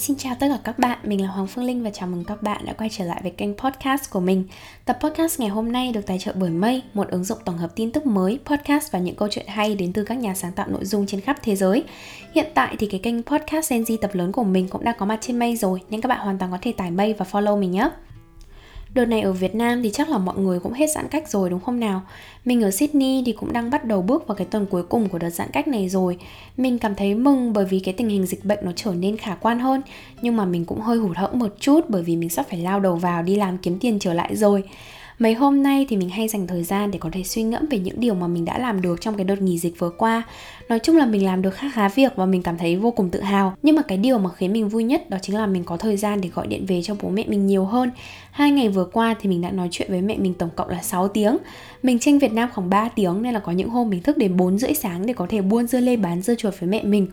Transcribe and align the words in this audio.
Xin 0.00 0.16
chào 0.16 0.34
tất 0.40 0.46
cả 0.50 0.58
các 0.64 0.78
bạn, 0.78 0.98
mình 1.02 1.22
là 1.22 1.28
Hoàng 1.28 1.46
Phương 1.46 1.64
Linh 1.64 1.82
và 1.82 1.90
chào 1.90 2.08
mừng 2.08 2.24
các 2.24 2.42
bạn 2.42 2.64
đã 2.64 2.72
quay 2.72 2.90
trở 2.92 3.04
lại 3.04 3.20
với 3.22 3.30
kênh 3.30 3.56
podcast 3.56 4.10
của 4.10 4.20
mình. 4.20 4.44
Tập 4.84 4.98
podcast 5.00 5.40
ngày 5.40 5.48
hôm 5.48 5.72
nay 5.72 5.92
được 5.92 6.06
tài 6.06 6.18
trợ 6.18 6.32
bởi 6.34 6.50
Mây, 6.50 6.82
một 6.94 7.08
ứng 7.08 7.24
dụng 7.24 7.38
tổng 7.44 7.58
hợp 7.58 7.76
tin 7.76 7.92
tức 7.92 8.06
mới, 8.06 8.38
podcast 8.44 8.92
và 8.92 8.98
những 8.98 9.14
câu 9.14 9.28
chuyện 9.30 9.46
hay 9.48 9.74
đến 9.74 9.92
từ 9.92 10.04
các 10.04 10.14
nhà 10.14 10.34
sáng 10.34 10.52
tạo 10.52 10.68
nội 10.68 10.84
dung 10.84 11.06
trên 11.06 11.20
khắp 11.20 11.36
thế 11.42 11.56
giới. 11.56 11.84
Hiện 12.34 12.46
tại 12.54 12.76
thì 12.78 12.86
cái 12.86 13.00
kênh 13.02 13.22
podcast 13.22 13.70
Gen 13.70 13.82
Z 13.82 13.96
tập 14.00 14.10
lớn 14.14 14.32
của 14.32 14.44
mình 14.44 14.68
cũng 14.68 14.84
đã 14.84 14.92
có 14.92 15.06
mặt 15.06 15.18
trên 15.20 15.38
Mây 15.38 15.56
rồi, 15.56 15.80
nên 15.90 16.00
các 16.00 16.08
bạn 16.08 16.20
hoàn 16.20 16.38
toàn 16.38 16.50
có 16.50 16.58
thể 16.62 16.72
tải 16.72 16.90
Mây 16.90 17.14
và 17.14 17.26
follow 17.32 17.60
mình 17.60 17.70
nhé. 17.70 17.90
Đợt 18.94 19.04
này 19.04 19.20
ở 19.20 19.32
Việt 19.32 19.54
Nam 19.54 19.82
thì 19.82 19.90
chắc 19.90 20.08
là 20.08 20.18
mọi 20.18 20.38
người 20.38 20.60
cũng 20.60 20.72
hết 20.72 20.86
giãn 20.94 21.08
cách 21.08 21.28
rồi, 21.28 21.50
đúng 21.50 21.60
không 21.60 21.80
nào? 21.80 22.02
Mình 22.44 22.62
ở 22.62 22.70
Sydney 22.70 23.22
thì 23.26 23.32
cũng 23.32 23.52
đang 23.52 23.70
bắt 23.70 23.84
đầu 23.84 24.02
bước 24.02 24.26
vào 24.26 24.34
cái 24.34 24.46
tuần 24.50 24.66
cuối 24.66 24.82
cùng 24.82 25.08
của 25.08 25.18
đợt 25.18 25.30
giãn 25.30 25.48
cách 25.52 25.68
này 25.68 25.88
rồi. 25.88 26.18
Mình 26.56 26.78
cảm 26.78 26.94
thấy 26.94 27.14
mừng 27.14 27.52
bởi 27.52 27.64
vì 27.64 27.80
cái 27.80 27.94
tình 27.94 28.08
hình 28.08 28.26
dịch 28.26 28.44
bệnh 28.44 28.58
nó 28.62 28.72
trở 28.76 28.94
nên 28.94 29.16
khả 29.16 29.34
quan 29.34 29.58
hơn. 29.58 29.82
Nhưng 30.22 30.36
mà 30.36 30.44
mình 30.44 30.64
cũng 30.64 30.80
hơi 30.80 30.98
hụt 30.98 31.16
hẫng 31.16 31.38
một 31.38 31.54
chút 31.60 31.80
bởi 31.88 32.02
vì 32.02 32.16
mình 32.16 32.28
sắp 32.28 32.46
phải 32.50 32.58
lao 32.58 32.80
đầu 32.80 32.96
vào 32.96 33.22
đi 33.22 33.36
làm 33.36 33.58
kiếm 33.58 33.78
tiền 33.78 33.98
trở 33.98 34.14
lại 34.14 34.36
rồi. 34.36 34.62
Mấy 35.20 35.34
hôm 35.34 35.62
nay 35.62 35.86
thì 35.88 35.96
mình 35.96 36.08
hay 36.08 36.28
dành 36.28 36.46
thời 36.46 36.62
gian 36.62 36.90
để 36.90 36.98
có 36.98 37.08
thể 37.12 37.22
suy 37.22 37.42
ngẫm 37.42 37.66
về 37.70 37.78
những 37.78 38.00
điều 38.00 38.14
mà 38.14 38.26
mình 38.26 38.44
đã 38.44 38.58
làm 38.58 38.82
được 38.82 39.00
trong 39.00 39.16
cái 39.16 39.24
đợt 39.24 39.42
nghỉ 39.42 39.58
dịch 39.58 39.78
vừa 39.78 39.90
qua. 39.90 40.22
Nói 40.68 40.78
chung 40.78 40.96
là 40.96 41.06
mình 41.06 41.24
làm 41.24 41.42
được 41.42 41.54
khá 41.54 41.70
khá 41.74 41.88
việc 41.88 42.12
và 42.16 42.26
mình 42.26 42.42
cảm 42.42 42.58
thấy 42.58 42.76
vô 42.76 42.90
cùng 42.90 43.10
tự 43.10 43.20
hào. 43.20 43.54
Nhưng 43.62 43.76
mà 43.76 43.82
cái 43.82 43.98
điều 43.98 44.18
mà 44.18 44.30
khiến 44.36 44.52
mình 44.52 44.68
vui 44.68 44.84
nhất 44.84 45.10
đó 45.10 45.18
chính 45.22 45.36
là 45.36 45.46
mình 45.46 45.64
có 45.64 45.76
thời 45.76 45.96
gian 45.96 46.20
để 46.20 46.28
gọi 46.28 46.46
điện 46.46 46.66
về 46.66 46.82
cho 46.82 46.94
bố 47.02 47.08
mẹ 47.08 47.24
mình 47.28 47.46
nhiều 47.46 47.64
hơn. 47.64 47.90
Hai 48.30 48.50
ngày 48.50 48.68
vừa 48.68 48.84
qua 48.84 49.14
thì 49.20 49.28
mình 49.28 49.40
đã 49.40 49.50
nói 49.50 49.68
chuyện 49.70 49.90
với 49.90 50.02
mẹ 50.02 50.16
mình 50.18 50.34
tổng 50.34 50.50
cộng 50.56 50.68
là 50.68 50.82
6 50.82 51.08
tiếng. 51.08 51.36
Mình 51.82 51.98
tranh 51.98 52.18
Việt 52.18 52.32
Nam 52.32 52.48
khoảng 52.54 52.70
3 52.70 52.88
tiếng 52.88 53.22
nên 53.22 53.34
là 53.34 53.40
có 53.40 53.52
những 53.52 53.68
hôm 53.68 53.90
mình 53.90 54.02
thức 54.02 54.18
đến 54.18 54.36
4 54.36 54.58
rưỡi 54.58 54.74
sáng 54.74 55.06
để 55.06 55.12
có 55.14 55.26
thể 55.28 55.40
buôn 55.40 55.66
dưa 55.66 55.80
lê 55.80 55.96
bán 55.96 56.22
dưa 56.22 56.34
chuột 56.34 56.54
với 56.60 56.68
mẹ 56.68 56.82
mình. 56.82 57.06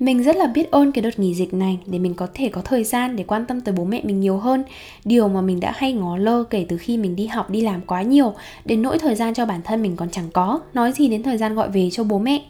Mình 0.00 0.22
rất 0.22 0.36
là 0.36 0.46
biết 0.46 0.70
ơn 0.70 0.92
cái 0.92 1.02
đợt 1.02 1.18
nghỉ 1.18 1.34
dịch 1.34 1.54
này 1.54 1.78
để 1.86 1.98
mình 1.98 2.14
có 2.14 2.28
thể 2.34 2.48
có 2.48 2.60
thời 2.60 2.84
gian 2.84 3.16
để 3.16 3.24
quan 3.24 3.46
tâm 3.46 3.60
tới 3.60 3.74
bố 3.74 3.84
mẹ 3.84 4.00
mình 4.04 4.20
nhiều 4.20 4.38
hơn. 4.38 4.64
Điều 5.04 5.28
mà 5.28 5.40
mình 5.40 5.60
đã 5.60 5.72
hay 5.76 5.92
ngó 5.92 6.16
lơ 6.16 6.44
kể 6.44 6.66
từ 6.68 6.76
khi 6.78 6.96
mình 6.96 7.16
đi 7.16 7.26
học 7.26 7.50
đi 7.50 7.60
làm 7.60 7.80
quá 7.80 8.02
nhiều, 8.02 8.34
đến 8.64 8.82
nỗi 8.82 8.98
thời 8.98 9.14
gian 9.14 9.34
cho 9.34 9.46
bản 9.46 9.62
thân 9.62 9.82
mình 9.82 9.96
còn 9.96 10.10
chẳng 10.10 10.30
có, 10.32 10.60
nói 10.74 10.92
gì 10.92 11.08
đến 11.08 11.22
thời 11.22 11.36
gian 11.36 11.54
gọi 11.54 11.70
về 11.70 11.90
cho 11.92 12.04
bố 12.04 12.18
mẹ? 12.18 12.42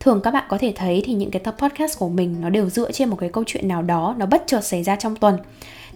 Thường 0.00 0.20
các 0.24 0.30
bạn 0.30 0.44
có 0.48 0.58
thể 0.58 0.72
thấy 0.76 1.02
thì 1.04 1.14
những 1.14 1.30
cái 1.30 1.40
tập 1.40 1.56
podcast 1.58 1.98
của 1.98 2.08
mình 2.08 2.36
nó 2.40 2.50
đều 2.50 2.70
dựa 2.70 2.92
trên 2.92 3.08
một 3.08 3.16
cái 3.20 3.28
câu 3.28 3.44
chuyện 3.46 3.68
nào 3.68 3.82
đó 3.82 4.14
nó 4.18 4.26
bất 4.26 4.44
chợt 4.46 4.60
xảy 4.60 4.82
ra 4.82 4.96
trong 4.96 5.16
tuần. 5.16 5.38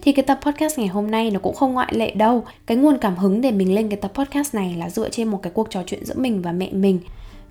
Thì 0.02 0.12
cái 0.12 0.22
tập 0.22 0.38
podcast 0.42 0.78
ngày 0.78 0.88
hôm 0.88 1.10
nay 1.10 1.30
nó 1.30 1.40
cũng 1.40 1.54
không 1.54 1.72
ngoại 1.72 1.92
lệ 1.96 2.10
đâu. 2.10 2.44
Cái 2.66 2.76
nguồn 2.76 2.98
cảm 2.98 3.16
hứng 3.16 3.40
để 3.40 3.50
mình 3.50 3.74
lên 3.74 3.88
cái 3.88 3.96
tập 3.96 4.12
podcast 4.14 4.54
này 4.54 4.74
là 4.78 4.90
dựa 4.90 5.10
trên 5.10 5.28
một 5.28 5.42
cái 5.42 5.52
cuộc 5.54 5.70
trò 5.70 5.82
chuyện 5.86 6.04
giữa 6.04 6.14
mình 6.16 6.42
và 6.42 6.52
mẹ 6.52 6.68
mình 6.72 7.00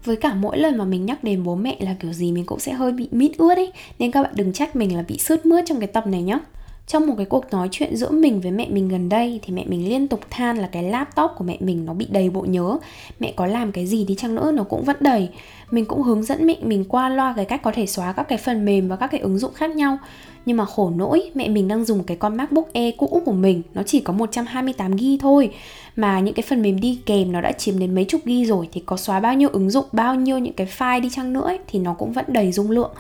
với 0.05 0.15
cả 0.15 0.33
mỗi 0.33 0.57
lần 0.57 0.77
mà 0.77 0.85
mình 0.85 1.05
nhắc 1.05 1.23
đến 1.23 1.43
bố 1.43 1.55
mẹ 1.55 1.77
là 1.79 1.95
kiểu 1.99 2.13
gì 2.13 2.31
mình 2.31 2.45
cũng 2.45 2.59
sẽ 2.59 2.73
hơi 2.73 2.91
bị 2.91 3.07
mít 3.11 3.31
ướt 3.37 3.55
ấy. 3.55 3.71
Nên 3.99 4.11
các 4.11 4.23
bạn 4.23 4.31
đừng 4.35 4.53
trách 4.53 4.75
mình 4.75 4.95
là 4.95 5.03
bị 5.07 5.17
sướt 5.17 5.45
mướt 5.45 5.65
trong 5.67 5.79
cái 5.79 5.87
tập 5.87 6.07
này 6.07 6.21
nhé 6.21 6.39
trong 6.88 7.08
một 7.08 7.14
cái 7.17 7.25
cuộc 7.25 7.45
nói 7.52 7.67
chuyện 7.72 7.95
giữa 7.95 8.09
mình 8.09 8.41
với 8.41 8.52
mẹ 8.52 8.67
mình 8.69 8.88
gần 8.88 9.09
đây 9.09 9.39
thì 9.44 9.53
mẹ 9.53 9.64
mình 9.67 9.89
liên 9.89 10.08
tục 10.08 10.19
than 10.30 10.58
là 10.58 10.69
cái 10.72 10.83
laptop 10.83 11.31
của 11.38 11.44
mẹ 11.44 11.58
mình 11.59 11.86
nó 11.86 11.94
bị 11.94 12.08
đầy 12.09 12.30
bộ 12.30 12.41
nhớ. 12.41 12.78
Mẹ 13.19 13.33
có 13.36 13.45
làm 13.45 13.72
cái 13.72 13.86
gì 13.86 14.05
đi 14.05 14.16
chăng 14.16 14.36
nữa 14.36 14.52
nó 14.52 14.64
cũng 14.64 14.83
vẫn 14.83 14.95
đầy. 15.00 15.29
Mình 15.72 15.85
cũng 15.85 16.03
hướng 16.03 16.24
dẫn 16.24 16.47
mẹ 16.47 16.56
mình 16.62 16.85
qua 16.90 17.09
loa 17.09 17.34
cái 17.35 17.45
cách 17.45 17.62
có 17.63 17.72
thể 17.72 17.85
xóa 17.85 18.13
các 18.13 18.24
cái 18.24 18.38
phần 18.38 18.66
mềm 18.66 18.88
và 18.88 18.95
các 18.95 19.07
cái 19.07 19.22
ứng 19.22 19.38
dụng 19.38 19.53
khác 19.53 19.75
nhau. 19.75 19.97
Nhưng 20.45 20.57
mà 20.57 20.66
khổ 20.66 20.91
nỗi 20.95 21.31
mẹ 21.35 21.47
mình 21.47 21.68
đang 21.68 21.85
dùng 21.85 22.03
cái 22.03 22.18
con 22.18 22.38
MacBook 22.38 22.74
Air 22.74 22.94
cũ 22.97 23.22
của 23.25 23.31
mình 23.31 23.62
nó 23.74 23.84
chỉ 23.84 24.00
có 24.00 24.13
128GB 24.13 25.18
thôi. 25.19 25.50
Mà 25.95 26.19
những 26.19 26.34
cái 26.34 26.44
phần 26.50 26.62
mềm 26.62 26.79
đi 26.79 27.00
kèm 27.06 27.31
nó 27.31 27.41
đã 27.41 27.51
chiếm 27.51 27.79
đến 27.79 27.95
mấy 27.95 28.06
chục 28.06 28.22
ghi 28.25 28.45
rồi 28.45 28.69
thì 28.72 28.84
có 28.85 28.97
xóa 28.97 29.19
bao 29.19 29.34
nhiêu 29.34 29.50
ứng 29.50 29.69
dụng 29.69 29.85
bao 29.91 30.16
nhiêu 30.16 30.38
những 30.38 30.53
cái 30.53 30.68
file 30.78 31.01
đi 31.01 31.09
chăng 31.12 31.34
nữa 31.34 31.45
ấy, 31.45 31.59
thì 31.68 31.79
nó 31.79 31.94
cũng 31.94 32.12
vẫn 32.12 32.25
đầy 32.28 32.51
dung 32.51 32.72
lượng 32.72 32.91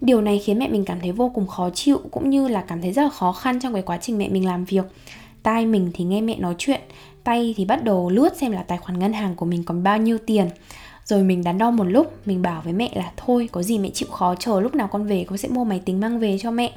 điều 0.00 0.20
này 0.20 0.38
khiến 0.38 0.58
mẹ 0.58 0.68
mình 0.68 0.84
cảm 0.84 1.00
thấy 1.00 1.12
vô 1.12 1.30
cùng 1.34 1.46
khó 1.46 1.70
chịu, 1.70 2.00
cũng 2.10 2.30
như 2.30 2.48
là 2.48 2.60
cảm 2.60 2.82
thấy 2.82 2.92
rất 2.92 3.02
là 3.02 3.10
khó 3.10 3.32
khăn 3.32 3.60
trong 3.60 3.72
cái 3.72 3.82
quá 3.82 3.98
trình 4.00 4.18
mẹ 4.18 4.28
mình 4.28 4.46
làm 4.46 4.64
việc. 4.64 4.84
Tai 5.42 5.66
mình 5.66 5.90
thì 5.94 6.04
nghe 6.04 6.20
mẹ 6.20 6.36
nói 6.36 6.54
chuyện, 6.58 6.80
tay 7.24 7.54
thì 7.56 7.64
bắt 7.64 7.84
đầu 7.84 8.10
lướt 8.10 8.36
xem 8.36 8.52
là 8.52 8.62
tài 8.62 8.78
khoản 8.78 8.98
ngân 8.98 9.12
hàng 9.12 9.34
của 9.34 9.46
mình 9.46 9.64
còn 9.64 9.82
bao 9.82 9.98
nhiêu 9.98 10.18
tiền. 10.26 10.48
Rồi 11.04 11.22
mình 11.22 11.44
đắn 11.44 11.58
đo 11.58 11.70
một 11.70 11.84
lúc, 11.84 12.26
mình 12.26 12.42
bảo 12.42 12.62
với 12.64 12.72
mẹ 12.72 12.90
là 12.94 13.12
thôi, 13.16 13.48
có 13.52 13.62
gì 13.62 13.78
mẹ 13.78 13.90
chịu 13.90 14.08
khó, 14.08 14.34
chờ 14.34 14.60
lúc 14.60 14.74
nào 14.74 14.88
con 14.88 15.06
về, 15.06 15.24
con 15.28 15.38
sẽ 15.38 15.48
mua 15.48 15.64
máy 15.64 15.80
tính 15.84 16.00
mang 16.00 16.18
về 16.18 16.38
cho 16.40 16.50
mẹ. 16.50 16.72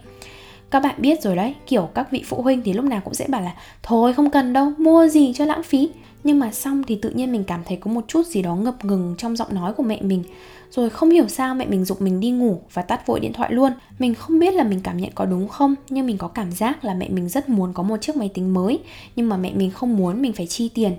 Các 0.71 0.83
bạn 0.83 0.95
biết 0.97 1.21
rồi 1.21 1.35
đấy, 1.35 1.55
kiểu 1.67 1.89
các 1.93 2.11
vị 2.11 2.23
phụ 2.25 2.41
huynh 2.41 2.61
thì 2.61 2.73
lúc 2.73 2.85
nào 2.85 3.01
cũng 3.03 3.13
sẽ 3.13 3.27
bảo 3.27 3.41
là 3.41 3.55
thôi, 3.83 4.13
không 4.13 4.29
cần 4.29 4.53
đâu, 4.53 4.71
mua 4.77 5.07
gì 5.07 5.33
cho 5.33 5.45
lãng 5.45 5.63
phí. 5.63 5.89
Nhưng 6.23 6.39
mà 6.39 6.51
xong 6.51 6.83
thì 6.87 6.95
tự 6.95 7.09
nhiên 7.09 7.31
mình 7.31 7.43
cảm 7.43 7.61
thấy 7.65 7.77
có 7.77 7.91
một 7.91 8.03
chút 8.07 8.27
gì 8.27 8.41
đó 8.41 8.55
ngập 8.55 8.85
ngừng 8.85 9.15
trong 9.17 9.35
giọng 9.35 9.55
nói 9.55 9.73
của 9.73 9.83
mẹ 9.83 10.01
mình 10.01 10.23
rồi 10.71 10.89
không 10.89 11.09
hiểu 11.09 11.27
sao 11.27 11.55
mẹ 11.55 11.65
mình 11.65 11.85
dục 11.85 12.01
mình 12.01 12.19
đi 12.19 12.31
ngủ 12.31 12.61
và 12.73 12.81
tắt 12.81 13.07
vội 13.07 13.19
điện 13.19 13.33
thoại 13.33 13.51
luôn. 13.53 13.71
Mình 13.99 14.13
không 14.13 14.39
biết 14.39 14.53
là 14.53 14.63
mình 14.63 14.79
cảm 14.83 14.97
nhận 14.97 15.11
có 15.15 15.25
đúng 15.25 15.47
không, 15.47 15.75
nhưng 15.89 16.05
mình 16.05 16.17
có 16.17 16.27
cảm 16.27 16.51
giác 16.51 16.85
là 16.85 16.93
mẹ 16.93 17.09
mình 17.09 17.29
rất 17.29 17.49
muốn 17.49 17.73
có 17.73 17.83
một 17.83 17.97
chiếc 18.01 18.15
máy 18.15 18.29
tính 18.33 18.53
mới. 18.53 18.79
Nhưng 19.15 19.29
mà 19.29 19.37
mẹ 19.37 19.51
mình 19.53 19.71
không 19.71 19.97
muốn 19.97 20.21
mình 20.21 20.33
phải 20.33 20.47
chi 20.47 20.69
tiền 20.73 20.93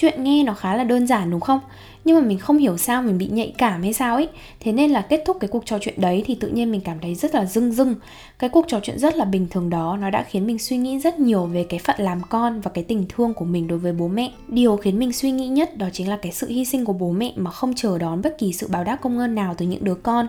chuyện 0.00 0.24
nghe 0.24 0.42
nó 0.42 0.54
khá 0.54 0.76
là 0.76 0.84
đơn 0.84 1.06
giản 1.06 1.30
đúng 1.30 1.40
không? 1.40 1.60
Nhưng 2.04 2.16
mà 2.16 2.28
mình 2.28 2.38
không 2.38 2.58
hiểu 2.58 2.76
sao 2.76 3.02
mình 3.02 3.18
bị 3.18 3.26
nhạy 3.26 3.54
cảm 3.58 3.82
hay 3.82 3.92
sao 3.92 4.14
ấy. 4.14 4.28
Thế 4.60 4.72
nên 4.72 4.90
là 4.90 5.00
kết 5.00 5.22
thúc 5.26 5.36
cái 5.40 5.48
cuộc 5.48 5.66
trò 5.66 5.78
chuyện 5.80 5.94
đấy 6.00 6.24
thì 6.26 6.34
tự 6.34 6.48
nhiên 6.48 6.70
mình 6.70 6.80
cảm 6.80 6.98
thấy 7.00 7.14
rất 7.14 7.34
là 7.34 7.44
rưng 7.44 7.72
rưng. 7.72 7.94
Cái 8.38 8.50
cuộc 8.50 8.64
trò 8.68 8.80
chuyện 8.82 8.98
rất 8.98 9.16
là 9.16 9.24
bình 9.24 9.46
thường 9.50 9.70
đó, 9.70 9.98
nó 10.00 10.10
đã 10.10 10.22
khiến 10.22 10.46
mình 10.46 10.58
suy 10.58 10.76
nghĩ 10.76 10.98
rất 10.98 11.18
nhiều 11.18 11.44
về 11.44 11.64
cái 11.68 11.80
phận 11.80 11.96
làm 11.98 12.20
con 12.28 12.60
và 12.60 12.70
cái 12.74 12.84
tình 12.84 13.04
thương 13.08 13.34
của 13.34 13.44
mình 13.44 13.66
đối 13.66 13.78
với 13.78 13.92
bố 13.92 14.08
mẹ. 14.08 14.32
Điều 14.48 14.76
khiến 14.76 14.98
mình 14.98 15.12
suy 15.12 15.30
nghĩ 15.30 15.48
nhất 15.48 15.76
đó 15.78 15.86
chính 15.92 16.08
là 16.08 16.18
cái 16.22 16.32
sự 16.32 16.48
hy 16.48 16.64
sinh 16.64 16.84
của 16.84 16.92
bố 16.92 17.10
mẹ 17.10 17.32
mà 17.36 17.50
không 17.50 17.74
chờ 17.74 17.98
đón 17.98 18.22
bất 18.22 18.38
kỳ 18.38 18.52
sự 18.52 18.68
báo 18.70 18.84
đáp 18.84 18.96
công 19.02 19.18
ơn 19.18 19.34
nào 19.34 19.54
từ 19.58 19.66
những 19.66 19.84
đứa 19.84 19.94
con. 19.94 20.26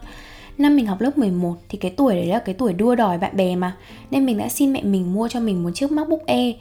Năm 0.58 0.76
mình 0.76 0.86
học 0.86 1.02
lớp 1.02 1.18
11 1.18 1.56
thì 1.70 1.78
cái 1.78 1.92
tuổi 1.92 2.16
đấy 2.16 2.26
là 2.26 2.40
cái 2.40 2.56
tuổi 2.56 2.74
đua 2.74 2.96
đòi 2.96 3.18
bạn 3.18 3.38
bè 3.38 3.56
mà, 3.56 3.76
Nên 4.12 4.26
mình 4.26 4.38
đã 4.38 4.50
xin 4.50 4.74
mẹ 4.74 4.84
mình 4.84 5.14
mua 5.14 5.28
cho 5.28 5.40
mình 5.40 5.64
một 5.64 5.70
chiếc 5.74 5.92
MacBook 5.92 6.26
Air. 6.26 6.56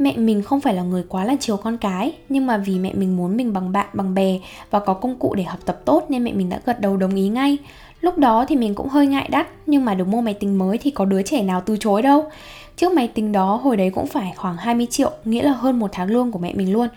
Mẹ 0.00 0.16
mình 0.16 0.42
không 0.42 0.60
phải 0.60 0.74
là 0.74 0.82
người 0.82 1.04
quá 1.08 1.24
là 1.24 1.36
chiều 1.40 1.56
con 1.56 1.78
cái, 1.78 2.12
Nhưng 2.28 2.46
mà 2.46 2.56
vì 2.56 2.78
mẹ 2.78 2.92
mình 2.94 3.16
muốn 3.16 3.36
mình 3.36 3.52
bằng 3.52 3.72
bạn, 3.72 3.86
bằng 3.92 4.14
bè 4.14 4.38
Và 4.70 4.80
có 4.80 4.94
công 4.94 5.18
cụ 5.18 5.34
để 5.34 5.42
học 5.42 5.58
tập 5.64 5.80
tốt 5.84 6.06
Nên 6.08 6.24
mẹ 6.24 6.32
mình 6.32 6.48
đã 6.48 6.60
gật 6.64 6.80
đầu 6.80 6.96
đồng 6.96 7.14
ý 7.14 7.28
ngay. 7.28 7.58
Lúc 8.00 8.18
đó 8.18 8.44
thì 8.48 8.56
mình 8.56 8.74
cũng 8.74 8.88
hơi 8.88 9.06
ngại 9.06 9.28
đắt, 9.30 9.48
Nhưng 9.66 9.84
mà 9.84 9.94
được 9.94 10.08
mua 10.08 10.20
máy 10.20 10.34
tính 10.34 10.58
mới 10.58 10.78
thì 10.78 10.90
có 10.90 11.04
đứa 11.04 11.22
trẻ 11.22 11.42
nào 11.42 11.62
từ 11.66 11.76
chối 11.80 12.02
đâu. 12.02 12.24
Chiếc 12.76 12.92
máy 12.92 13.08
tính 13.08 13.32
đó 13.32 13.60
hồi 13.62 13.76
đấy 13.76 13.90
cũng 13.90 14.06
phải 14.06 14.32
khoảng 14.36 14.56
20 14.56 14.86
triệu, 14.90 15.10
Nghĩa 15.24 15.42
là 15.42 15.52
hơn 15.52 15.78
một 15.78 15.90
tháng 15.92 16.10
lương 16.10 16.32
của 16.32 16.38
mẹ 16.38 16.54
mình 16.54 16.72
luôn. 16.72 16.88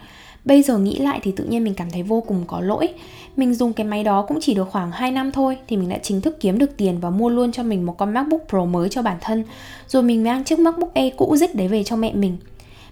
Bây 0.46 0.64
giờ 0.64 0.78
nghĩ 0.78 1.00
lại 1.00 1.20
thì 1.24 1.32
tự 1.32 1.44
nhiên 1.44 1.64
mình 1.64 1.74
cảm 1.74 1.92
thấy 1.92 2.04
vô 2.04 2.22
cùng 2.22 2.44
có 2.48 2.62
lỗi. 2.62 2.90
Mình 3.36 3.54
dùng 3.54 3.74
cái 3.74 3.86
máy 3.86 4.04
đó 4.04 4.26
cũng 4.28 4.38
chỉ 4.42 4.54
được 4.54 4.70
khoảng 4.72 4.92
2 4.92 5.12
năm 5.12 5.32
thôi 5.32 5.58
Thì 5.68 5.78
mình 5.78 5.90
đã 5.90 5.98
chính 5.98 6.22
thức 6.22 6.40
kiếm 6.40 6.58
được 6.58 6.78
tiền 6.78 7.00
và 7.00 7.10
mua 7.10 7.30
luôn 7.30 7.52
cho 7.52 7.64
mình 7.64 7.86
một 7.86 7.98
con 7.98 8.14
MacBook 8.14 8.42
Pro 8.50 8.66
mới 8.66 8.90
cho 8.90 9.02
bản 9.02 9.18
thân. 9.22 9.44
Rồi 9.88 10.04
mình 10.04 10.24
mang 10.24 10.44
chiếc 10.44 10.60
MacBook 10.60 10.94
Air 10.94 11.14
cũ 11.18 11.36
dích 11.38 11.56
đấy 11.56 11.68
về 11.68 11.84
cho 11.84 11.96
mẹ 11.96 12.14
mình 12.14 12.38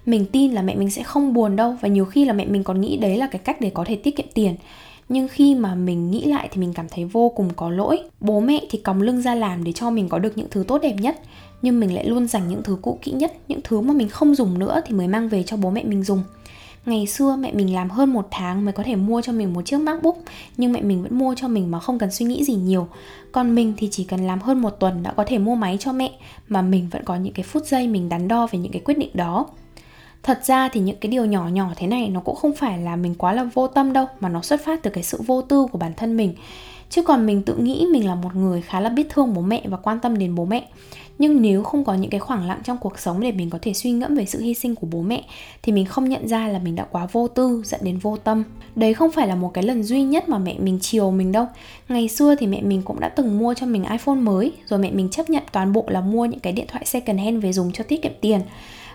mình 0.06 0.26
tin 0.26 0.52
là 0.52 0.62
mẹ 0.62 0.76
mình 0.76 0.90
sẽ 0.90 1.04
không 1.04 1.34
buồn 1.34 1.56
đâu 1.56 1.76
và 1.82 1.88
nhiều 1.88 2.06
khi 2.06 2.26
là 2.26 2.34
mẹ 2.34 2.46
mình 2.46 2.64
còn 2.64 2.82
nghĩ 2.82 2.98
đấy 2.98 3.18
là 3.18 3.28
cái 3.28 3.40
cách 3.40 3.62
để 3.62 3.72
có 3.74 3.84
thể 3.88 3.96
tiết 3.96 4.16
kiệm 4.16 4.28
tiền. 4.34 4.56
Nhưng 5.10 5.28
khi 5.28 5.56
mà 5.56 5.76
mình 5.76 6.12
nghĩ 6.12 6.24
lại 6.24 6.50
thì 6.52 6.62
mình 6.62 6.74
cảm 6.74 6.86
thấy 6.92 7.06
vô 7.06 7.30
cùng 7.30 7.50
có 7.56 7.70
lỗi. 7.70 8.00
Bố 8.20 8.40
mẹ 8.40 8.62
thì 8.70 8.80
còng 8.80 9.02
lưng 9.02 9.22
ra 9.22 9.36
làm 9.36 9.64
để 9.64 9.72
cho 9.72 9.90
mình 9.90 10.10
có 10.10 10.20
được 10.20 10.38
những 10.38 10.48
thứ 10.52 10.64
tốt 10.68 10.80
đẹp 10.82 10.96
nhất, 11.00 11.20
nhưng 11.62 11.80
mình 11.80 11.96
lại 11.96 12.06
luôn 12.06 12.28
dành 12.28 12.48
những 12.48 12.64
thứ 12.64 12.78
cũ 12.82 13.00
kỹ 13.02 13.12
nhất, 13.12 13.34
những 13.48 13.60
thứ 13.64 13.82
mà 13.82 13.94
mình 13.94 14.09
không 14.09 14.36
dùng 14.36 14.59
nữa 14.59 14.82
thì 14.86 14.96
mới 14.96 15.08
mang 15.08 15.30
về 15.30 15.44
cho 15.44 15.58
bố 15.58 15.70
mẹ 15.70 15.84
mình 15.84 16.04
dùng. 16.04 16.24
Ngày 16.86 17.08
xưa 17.08 17.36
mẹ 17.40 17.52
mình 17.54 17.74
làm 17.74 17.90
hơn 17.90 18.14
một 18.14 18.28
tháng 18.32 18.66
mới 18.66 18.74
có 18.74 18.84
thể 18.84 18.96
mua 18.96 19.22
cho 19.22 19.32
mình 19.32 19.54
một 19.54 19.62
chiếc 19.66 19.78
MacBook, 19.78 20.18
Nhưng 20.58 20.74
mẹ 20.74 20.82
mình 20.82 21.04
vẫn 21.04 21.18
mua 21.18 21.36
cho 21.38 21.47
mình 21.47 21.72
mà 21.72 21.80
không 21.80 22.00
cần 22.00 22.12
suy 22.12 22.26
nghĩ 22.26 22.44
gì 22.44 22.54
nhiều. 22.54 22.88
Còn 23.32 23.56
mình 23.56 23.74
thì 23.78 23.88
chỉ 23.92 24.04
cần 24.04 24.28
làm 24.28 24.40
hơn 24.40 24.62
một 24.62 24.70
tuần 24.70 25.04
đã 25.04 25.12
có 25.12 25.24
thể 25.28 25.38
mua 25.38 25.56
máy 25.56 25.78
cho 25.80 25.94
mẹ, 25.94 26.12
Mà 26.47 26.62
mình 26.62 26.88
vẫn 26.92 27.04
có 27.06 27.16
những 27.16 27.34
cái 27.34 27.44
phút 27.44 27.66
giây 27.66 27.88
mình 27.88 28.09
đắn 28.09 28.28
đo 28.28 28.47
về 28.52 28.59
những 28.59 28.72
cái 28.72 28.82
quyết 28.86 28.97
định 28.97 29.09
đó 29.14 29.47
thật 30.23 30.40
ra 30.44 30.70
thì 30.70 30.82
những 30.82 30.97
cái 31.02 31.12
điều 31.12 31.26
nhỏ 31.26 31.47
nhỏ 31.47 31.72
thế 31.76 31.88
này 31.88 32.09
nó 32.09 32.20
cũng 32.20 32.35
không 32.35 32.56
phải 32.56 32.79
là 32.79 32.96
mình 32.96 33.16
quá 33.16 33.34
là 33.34 33.44
vô 33.53 33.68
tâm 33.68 33.94
đâu, 33.94 34.06
mà 34.20 34.29
nó 34.29 34.41
xuất 34.41 34.66
phát 34.66 34.84
từ 34.84 34.90
cái 34.90 35.03
sự 35.03 35.22
vô 35.26 35.41
tư 35.41 35.68
của 35.72 35.78
bản 35.78 35.94
thân 35.97 36.18
mình. 36.18 36.34
Chứ 36.90 37.03
còn 37.03 37.26
mình 37.26 37.44
tự 37.44 37.56
nghĩ 37.56 37.85
mình 37.91 38.08
là 38.08 38.16
một 38.16 38.35
người 38.35 38.62
khá 38.62 38.79
là 38.79 38.90
biết 38.90 39.09
thương 39.09 39.34
bố 39.34 39.41
mẹ 39.41 39.62
và 39.66 39.78
quan 39.78 40.00
tâm 40.00 40.18
đến 40.18 40.35
bố 40.35 40.46
mẹ. 40.46 40.68
Nhưng 41.18 41.41
nếu 41.41 41.64
không 41.64 41.85
có 41.85 41.94
những 41.94 42.12
cái 42.12 42.20
khoảng 42.20 42.47
lặng 42.47 42.59
trong 42.64 42.78
cuộc 42.78 43.00
sống 43.00 43.22
để 43.22 43.32
mình 43.32 43.50
có 43.50 43.59
thể 43.62 43.73
suy 43.73 43.91
ngẫm 43.91 44.16
về 44.16 44.26
sự 44.26 44.40
hy 44.41 44.53
sinh 44.53 44.76
của 44.76 44.88
bố 44.91 45.02
mẹ, 45.02 45.23
thì 45.64 45.72
mình 45.72 45.85
không 45.85 46.09
nhận 46.09 46.28
ra 46.28 46.47
là 46.47 46.59
mình 46.59 46.76
đã 46.76 46.85
quá 46.91 47.08
vô 47.12 47.28
tư, 47.28 47.62
dẫn 47.66 47.79
đến 47.84 47.97
vô 47.97 48.18
tâm. 48.18 48.44
Đấy 48.76 48.94
không 48.94 49.12
phải 49.12 49.28
là 49.28 49.35
một 49.35 49.52
cái 49.53 49.64
lần 49.64 49.84
duy 49.84 50.03
nhất 50.03 50.29
mà 50.29 50.38
mẹ 50.38 50.56
mình 50.59 50.79
chiều 50.82 51.12
mình 51.12 51.32
đâu. 51.32 51.46
Ngày 51.90 52.08
xưa 52.08 52.35
thì 52.35 52.47
mẹ 52.47 52.62
mình 52.62 52.82
cũng 52.82 53.00
đã 53.00 53.09
từng 53.09 53.40
mua 53.40 53.53
cho 53.53 53.66
mình 53.66 53.84
iphone 53.91 54.16
mới, 54.16 54.52
rồi 54.70 54.79
mẹ 54.79 54.91
mình 54.91 55.09
chấp 55.09 55.29
nhận 55.29 55.44
toàn 55.52 55.73
bộ 55.73 55.85
là 55.88 56.02
mua 56.02 56.26
những 56.26 56.40
cái 56.40 56.53
điện 56.53 56.66
thoại 56.68 56.85
second 56.85 57.20
hand 57.20 57.44
về 57.44 57.53
dùng 57.53 57.72
cho 57.72 57.84
tiết 57.84 58.02
kiệm 58.02 58.14
tiền. 58.22 58.41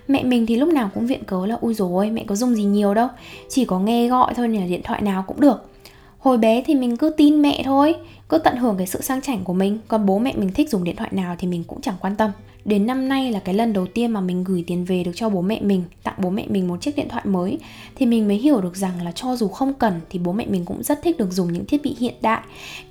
Mẹ 0.09 0.25
mình 0.25 0.47
thì 0.47 0.57
lúc 0.57 0.69
nào 0.69 0.91
cũng 0.95 1.07
viện 1.07 1.25
cớ 1.25 1.47
là 1.47 1.59
ui 1.61 1.75
rồi 1.75 2.11
mẹ 2.11 2.25
có 2.27 2.35
dùng 2.35 2.55
gì 2.55 2.65
nhiều 2.65 2.95
đâu, 2.95 3.09
Chỉ 3.49 3.65
có 3.65 3.79
nghe 3.79 4.09
gọi 4.09 4.35
thôi 4.35 4.49
là 4.49 4.67
điện 4.67 4.83
thoại 4.85 5.03
nào 5.03 5.25
cũng 5.27 5.41
được. 5.41 5.71
Hồi 6.19 6.39
bé 6.39 6.63
thì 6.67 6.75
mình 6.75 6.97
cứ 6.97 7.11
tin 7.17 7.43
mẹ 7.43 7.63
thôi, 7.65 7.95
Cứ 8.29 8.39
tận 8.39 8.57
hưởng 8.57 8.77
cái 8.79 8.87
sự 8.87 9.01
sang 9.01 9.21
chảnh 9.21 9.45
của 9.45 9.53
mình. 9.53 9.79
Còn 9.89 10.07
bố 10.07 10.19
mẹ 10.19 10.33
mình 10.37 10.53
thích 10.53 10.71
dùng 10.71 10.85
điện 10.85 10.97
thoại 10.97 11.11
nào 11.13 11.37
thì 11.39 11.49
mình 11.49 11.65
cũng 11.65 11.81
chẳng 11.81 11.95
quan 12.01 12.17
tâm. 12.17 12.31
Đến 12.65 12.87
năm 12.87 13.09
nay 13.09 13.33
là 13.33 13.41
cái 13.41 13.55
lần 13.55 13.73
đầu 13.73 13.87
tiên 13.87 14.11
mà 14.11 14.21
mình 14.21 14.45
gửi 14.45 14.65
tiền 14.67 14.85
về 14.85 15.05
được 15.05 15.13
cho 15.15 15.29
bố 15.29 15.41
mẹ 15.41 15.61
mình, 15.61 15.83
Tặng 16.03 16.15
bố 16.19 16.31
mẹ 16.31 16.45
mình 16.49 16.69
một 16.69 16.81
chiếc 16.81 16.97
điện 16.97 17.09
thoại 17.09 17.23
mới, 17.27 17.59
Thì 17.95 18.07
mình 18.07 18.29
mới 18.29 18.37
hiểu 18.37 18.61
được 18.61 18.77
rằng 18.77 19.03
là 19.05 19.13
cho 19.13 19.37
dù 19.37 19.49
không 19.49 19.75
cần 19.75 20.01
Thì 20.11 20.19
bố 20.19 20.33
mẹ 20.33 20.47
mình 20.47 20.65
cũng 20.65 20.83
rất 20.83 21.03
thích 21.03 21.19
được 21.19 21.33
dùng 21.33 21.53
những 21.53 21.65
thiết 21.65 21.83
bị 21.83 21.97
hiện 21.99 22.15
đại. 22.21 22.41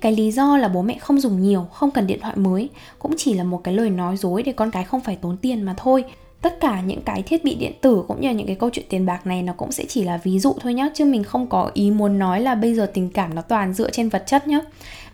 Cái 0.00 0.12
lý 0.12 0.32
do 0.32 0.56
là 0.56 0.68
bố 0.68 0.82
mẹ 0.82 0.98
không 0.98 1.20
dùng 1.20 1.42
nhiều, 1.42 1.66
Không 1.72 1.90
cần 1.90 2.06
điện 2.06 2.20
thoại 2.22 2.36
mới, 2.36 2.68
Cũng 2.98 3.14
chỉ 3.16 3.34
là 3.34 3.44
một 3.44 3.60
cái 3.64 3.74
lời 3.74 3.90
nói 3.90 4.16
dối 4.16 4.42
để 4.42 4.52
con 4.52 4.70
cái 4.70 4.84
không 4.84 5.00
phải 5.00 5.16
tốn 5.16 5.36
tiền 5.36 5.62
mà 5.62 5.74
thôi 5.76 6.04
tất 6.46 6.60
cả 6.60 6.80
những 6.80 7.00
cái 7.00 7.22
thiết 7.22 7.44
bị 7.44 7.54
điện 7.54 7.72
tử 7.80 8.04
cũng 8.08 8.20
như 8.20 8.28
là 8.28 8.34
những 8.34 8.46
cái 8.46 8.56
câu 8.56 8.70
chuyện 8.72 8.84
tiền 8.88 9.06
bạc 9.06 9.26
này 9.26 9.42
nó 9.42 9.52
cũng 9.52 9.72
sẽ 9.72 9.84
chỉ 9.88 10.04
là 10.04 10.20
ví 10.22 10.38
dụ 10.38 10.54
thôi 10.60 10.74
nhá, 10.74 10.88
chứ 10.94 11.04
mình 11.04 11.24
không 11.24 11.46
có 11.46 11.70
ý 11.74 11.90
muốn 11.90 12.18
nói 12.18 12.40
là 12.40 12.54
bây 12.54 12.74
giờ 12.74 12.90
tình 12.94 13.10
cảm 13.10 13.34
nó 13.34 13.42
toàn 13.42 13.72
dựa 13.72 13.90
trên 13.90 14.08
vật 14.08 14.22
chất 14.26 14.48
nhá. 14.48 14.60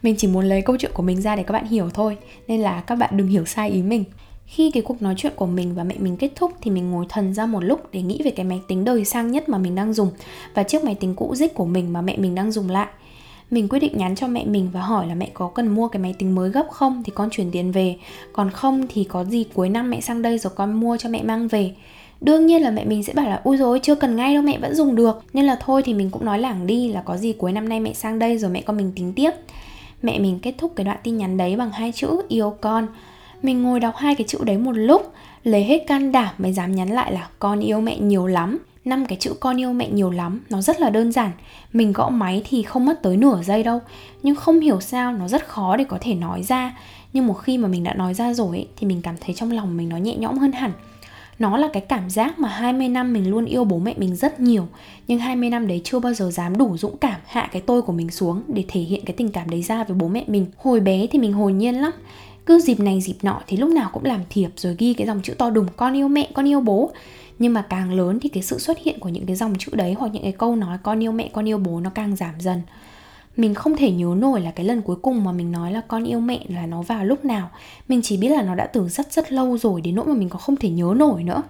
Mình 0.03 0.15
chỉ 0.19 0.29
muốn 0.29 0.45
lấy 0.45 0.63
câu 0.63 0.77
chuyện 0.79 0.91
của 0.95 1.03
mình 1.03 1.23
ra 1.23 1.37
để 1.37 1.43
các 1.43 1.53
bạn 1.53 1.67
hiểu 1.67 1.91
thôi, 1.95 2.17
nên 2.49 2.61
là 2.61 2.81
các 2.81 2.95
bạn 2.95 3.17
đừng 3.17 3.29
hiểu 3.29 3.45
sai 3.45 3.71
ý 3.71 3.83
mình. 3.83 4.05
Khi 4.47 4.71
cái 4.71 4.83
cuộc 4.83 5.03
nói 5.03 5.15
chuyện 5.17 5.33
của 5.37 5.47
mình 5.47 5.75
và 5.75 5.85
mẹ 5.85 5.95
mình 5.99 6.17
kết 6.17 6.31
thúc 6.37 6.53
thì 6.61 6.71
mình 6.71 6.91
ngồi 6.91 7.07
thần 7.09 7.35
ra 7.35 7.47
một 7.47 7.65
lúc 7.65 7.81
để 7.93 8.03
nghĩ 8.03 8.21
về 8.25 8.31
cái 8.31 8.47
máy 8.47 8.61
tính 8.69 8.85
đời 8.85 9.05
sang 9.05 9.31
nhất 9.31 9.49
mà 9.49 9.59
mình 9.59 9.75
đang 9.75 9.93
dùng 9.93 10.11
và 10.55 10.63
chiếc 10.63 10.85
máy 10.85 10.95
tính 10.95 11.15
cũ 11.15 11.35
dích 11.35 11.55
của 11.55 11.67
mình 11.67 11.93
mà 11.93 12.03
mẹ 12.03 12.17
mình 12.17 12.35
đang 12.35 12.53
dùng 12.53 12.71
lại 12.71 12.89
mình 13.53 13.69
quyết 13.69 13.79
định 13.79 13.99
nhắn 13.99 14.15
cho 14.15 14.27
mẹ 14.27 14.45
mình 14.45 14.69
và 14.73 14.81
hỏi 14.81 15.07
là 15.07 15.15
mẹ 15.15 15.31
có 15.35 15.49
cần 15.49 15.69
mua 15.69 15.89
cái 15.89 16.03
máy 16.03 16.15
tính 16.19 16.35
mới 16.35 16.51
gấp 16.51 16.67
không? 16.71 17.03
Thì 17.05 17.13
con 17.15 17.31
chuyển 17.31 17.51
tiền 17.51 17.73
về. 17.73 17.97
Còn 18.33 18.51
không 18.51 18.87
thì 18.89 19.05
có 19.05 19.25
gì 19.25 19.45
cuối 19.55 19.69
năm 19.69 19.91
mẹ 19.91 20.01
sang 20.01 20.23
đây 20.23 20.39
rồi 20.39 20.53
con 20.57 20.73
mua 20.73 20.97
cho 20.97 21.09
mẹ 21.09 21.23
mang 21.23 21.49
về. 21.49 21.73
Đương 22.21 22.47
nhiên 22.47 22.63
là 22.63 22.71
mẹ 22.71 22.85
mình 22.85 23.03
sẽ 23.03 23.13
bảo 23.13 23.29
là, 23.29 23.41
ui 23.45 23.57
rồi 23.57 23.81
chưa 23.83 23.95
cần 23.95 24.17
ngay 24.17 24.35
đâu, 24.35 24.43
mẹ 24.43 24.59
vẫn 24.59 24.75
dùng 24.75 24.95
được. 24.95 25.23
Nên 25.33 25.45
là 25.45 25.57
thôi 25.61 25.83
thì 25.85 25.95
mình 25.95 26.11
cũng 26.11 26.25
nói 26.25 26.39
lảng 26.39 26.67
đi 26.67 26.89
là 26.89 27.03
có 27.03 27.17
gì 27.17 27.33
cuối 27.33 27.53
năm 27.53 27.69
nay 27.69 27.81
mẹ 27.81 27.93
sang 27.93 28.19
đây 28.19 28.39
rồi 28.39 28.51
mẹ 28.51 28.63
con 28.63 28.77
mình 28.77 28.93
tính 28.97 29.13
tiếp. 29.13 29.31
Mẹ 30.03 30.19
mình 30.19 30.39
kết 30.43 30.55
thúc 30.59 30.73
cái 30.77 30.85
đoạn 30.85 30.99
tin 31.03 31.17
nhắn 31.17 31.37
đấy 31.37 31.57
bằng 31.57 31.71
hai 31.71 31.93
chữ, 31.93 32.23
yêu 32.29 32.55
con. 32.61 32.87
Mình 33.43 33.63
ngồi 33.63 33.81
đọc 33.81 33.95
hai 33.97 34.15
cái 34.15 34.25
chữ 34.29 34.39
đấy 34.45 34.59
một 34.59 34.73
lúc, 34.73 35.13
lấy 35.45 35.65
hết 35.65 35.85
can 35.87 36.13
đảm 36.13 36.35
mới 36.39 36.53
dám 36.53 36.75
nhắn 36.75 36.91
lại 36.91 37.13
là, 37.13 37.29
con 37.39 37.61
yêu 37.61 37.81
mẹ 37.81 37.99
nhiều 37.99 38.27
lắm 38.27 38.59
năm 38.85 39.07
cái 39.07 39.19
chữ 39.21 39.35
con 39.41 39.61
yêu 39.61 39.73
mẹ 39.73 39.89
nhiều 39.89 40.11
lắm 40.11 40.41
nó 40.51 40.61
rất 40.61 40.81
là 40.81 40.91
đơn 40.91 41.13
giản. 41.13 41.31
Mình 41.73 41.93
gõ 41.93 42.09
máy 42.09 42.43
thì 42.49 42.63
không 42.63 42.87
mất 42.87 43.03
tới 43.03 43.17
nửa 43.17 43.43
giây 43.43 43.63
đâu. 43.63 43.81
Nhưng 44.23 44.35
không 44.35 44.61
hiểu 44.61 44.81
sao 44.81 45.13
nó 45.13 45.29
rất 45.29 45.49
khó 45.49 45.77
để 45.77 45.85
có 45.85 45.99
thể 46.01 46.15
nói 46.15 46.43
ra. 46.43 46.79
Nhưng 47.13 47.27
một 47.27 47.35
khi 47.35 47.59
mà 47.59 47.69
mình 47.69 47.85
đã 47.85 47.95
nói 47.95 48.15
ra 48.15 48.35
rồi 48.35 48.57
ấy, 48.57 48.69
thì 48.77 48.87
mình 48.87 49.03
cảm 49.03 49.15
thấy 49.21 49.35
trong 49.35 49.53
lòng 49.53 49.77
mình 49.77 49.89
nó 49.89 49.97
nhẹ 49.97 50.17
nhõm 50.17 50.39
hơn 50.39 50.53
hẳn. 50.53 50.73
Nó 51.39 51.57
là 51.57 51.69
cái 51.73 51.83
cảm 51.89 52.11
giác 52.11 52.39
mà 52.39 52.49
20 52.49 52.89
năm 52.89 53.13
mình 53.13 53.31
luôn 53.31 53.45
yêu 53.45 53.65
bố 53.65 53.79
mẹ 53.79 53.95
mình 53.97 54.17
rất 54.17 54.41
nhiều. 54.41 54.69
Nhưng 55.07 55.19
20 55.19 55.51
năm 55.51 55.67
đấy 55.67 55.81
chưa 55.85 55.99
bao 55.99 56.15
giờ 56.15 56.31
dám 56.31 56.59
đủ 56.59 56.77
dũng 56.77 56.97
cảm 56.97 57.21
hạ 57.27 57.49
cái 57.53 57.63
tôi 57.67 57.83
của 57.83 57.93
mình 57.93 58.11
xuống 58.11 58.43
Để 58.49 58.65
thể 58.69 58.81
hiện 58.81 59.05
cái 59.05 59.15
tình 59.17 59.33
cảm 59.33 59.51
đấy 59.51 59.63
ra 59.63 59.85
với 59.85 59.97
bố 59.97 60.09
mẹ 60.09 60.25
mình. 60.27 60.47
Hồi 60.57 60.81
bé 60.81 61.07
thì 61.07 61.19
mình 61.19 61.33
hồn 61.33 61.59
nhiên 61.59 61.75
lắm. 61.75 61.93
Cứ 62.47 62.59
dịp 62.59 62.81
này 62.81 63.01
dịp 63.01 63.17
nọ 63.23 63.41
thì 63.47 63.57
lúc 63.57 63.71
nào 63.71 63.91
cũng 63.93 64.05
làm 64.05 64.21
thiệp 64.31 64.51
rồi 64.57 64.77
ghi 64.79 64.95
cái 64.95 65.07
dòng 65.07 65.23
chữ 65.23 65.35
to 65.35 65.51
đùng 65.51 65.67
Con 65.77 65.97
yêu 65.97 66.09
mẹ, 66.09 66.29
con 66.35 66.49
yêu 66.49 66.61
bố. 66.61 66.91
Nhưng 67.39 67.53
mà 67.53 67.63
càng 67.63 67.93
lớn 67.93 68.19
thì 68.21 68.29
cái 68.29 68.43
sự 68.43 68.59
xuất 68.59 68.79
hiện 68.79 69.01
của 69.01 69.09
những 69.09 69.27
cái 69.27 69.37
dòng 69.37 69.55
chữ 69.59 69.73
đấy 69.75 69.95
hoặc 69.99 70.13
những 70.13 70.23
cái 70.23 70.33
câu 70.33 70.57
nói 70.57 70.79
con 70.83 71.03
yêu 71.03 71.13
mẹ 71.13 71.31
con 71.33 71.49
yêu 71.49 71.59
bố 71.59 71.81
nó 71.81 71.91
càng 71.91 72.17
giảm 72.17 72.41
dần. 72.41 72.63
Mình 73.37 73.55
không 73.55 73.77
thể 73.77 73.91
nhớ 73.91 74.15
nổi 74.19 74.41
là 74.41 74.51
cái 74.51 74.67
lần 74.67 74.83
cuối 74.83 74.97
cùng 75.03 75.25
mà 75.25 75.33
mình 75.33 75.53
nói 75.53 75.73
là 75.73 75.81
con 75.89 76.05
yêu 76.05 76.21
mẹ 76.21 76.41
là 76.49 76.67
nó 76.67 76.83
vào 76.83 77.05
lúc 77.05 77.25
nào. 77.25 77.51
Mình 77.89 78.01
chỉ 78.03 78.17
biết 78.17 78.29
là 78.29 78.43
nó 78.43 78.55
đã 78.55 78.67
từ 78.67 78.89
rất 78.89 79.13
rất 79.13 79.33
lâu 79.33 79.59
rồi 79.59 79.81
đến 79.81 79.95
nỗi 79.95 80.07
mà 80.07 80.15
mình 80.15 80.29
có 80.29 80.39
không 80.39 80.57
thể 80.57 80.71
nhớ 80.71 80.95
nổi 80.97 81.23
nữa. 81.23 81.43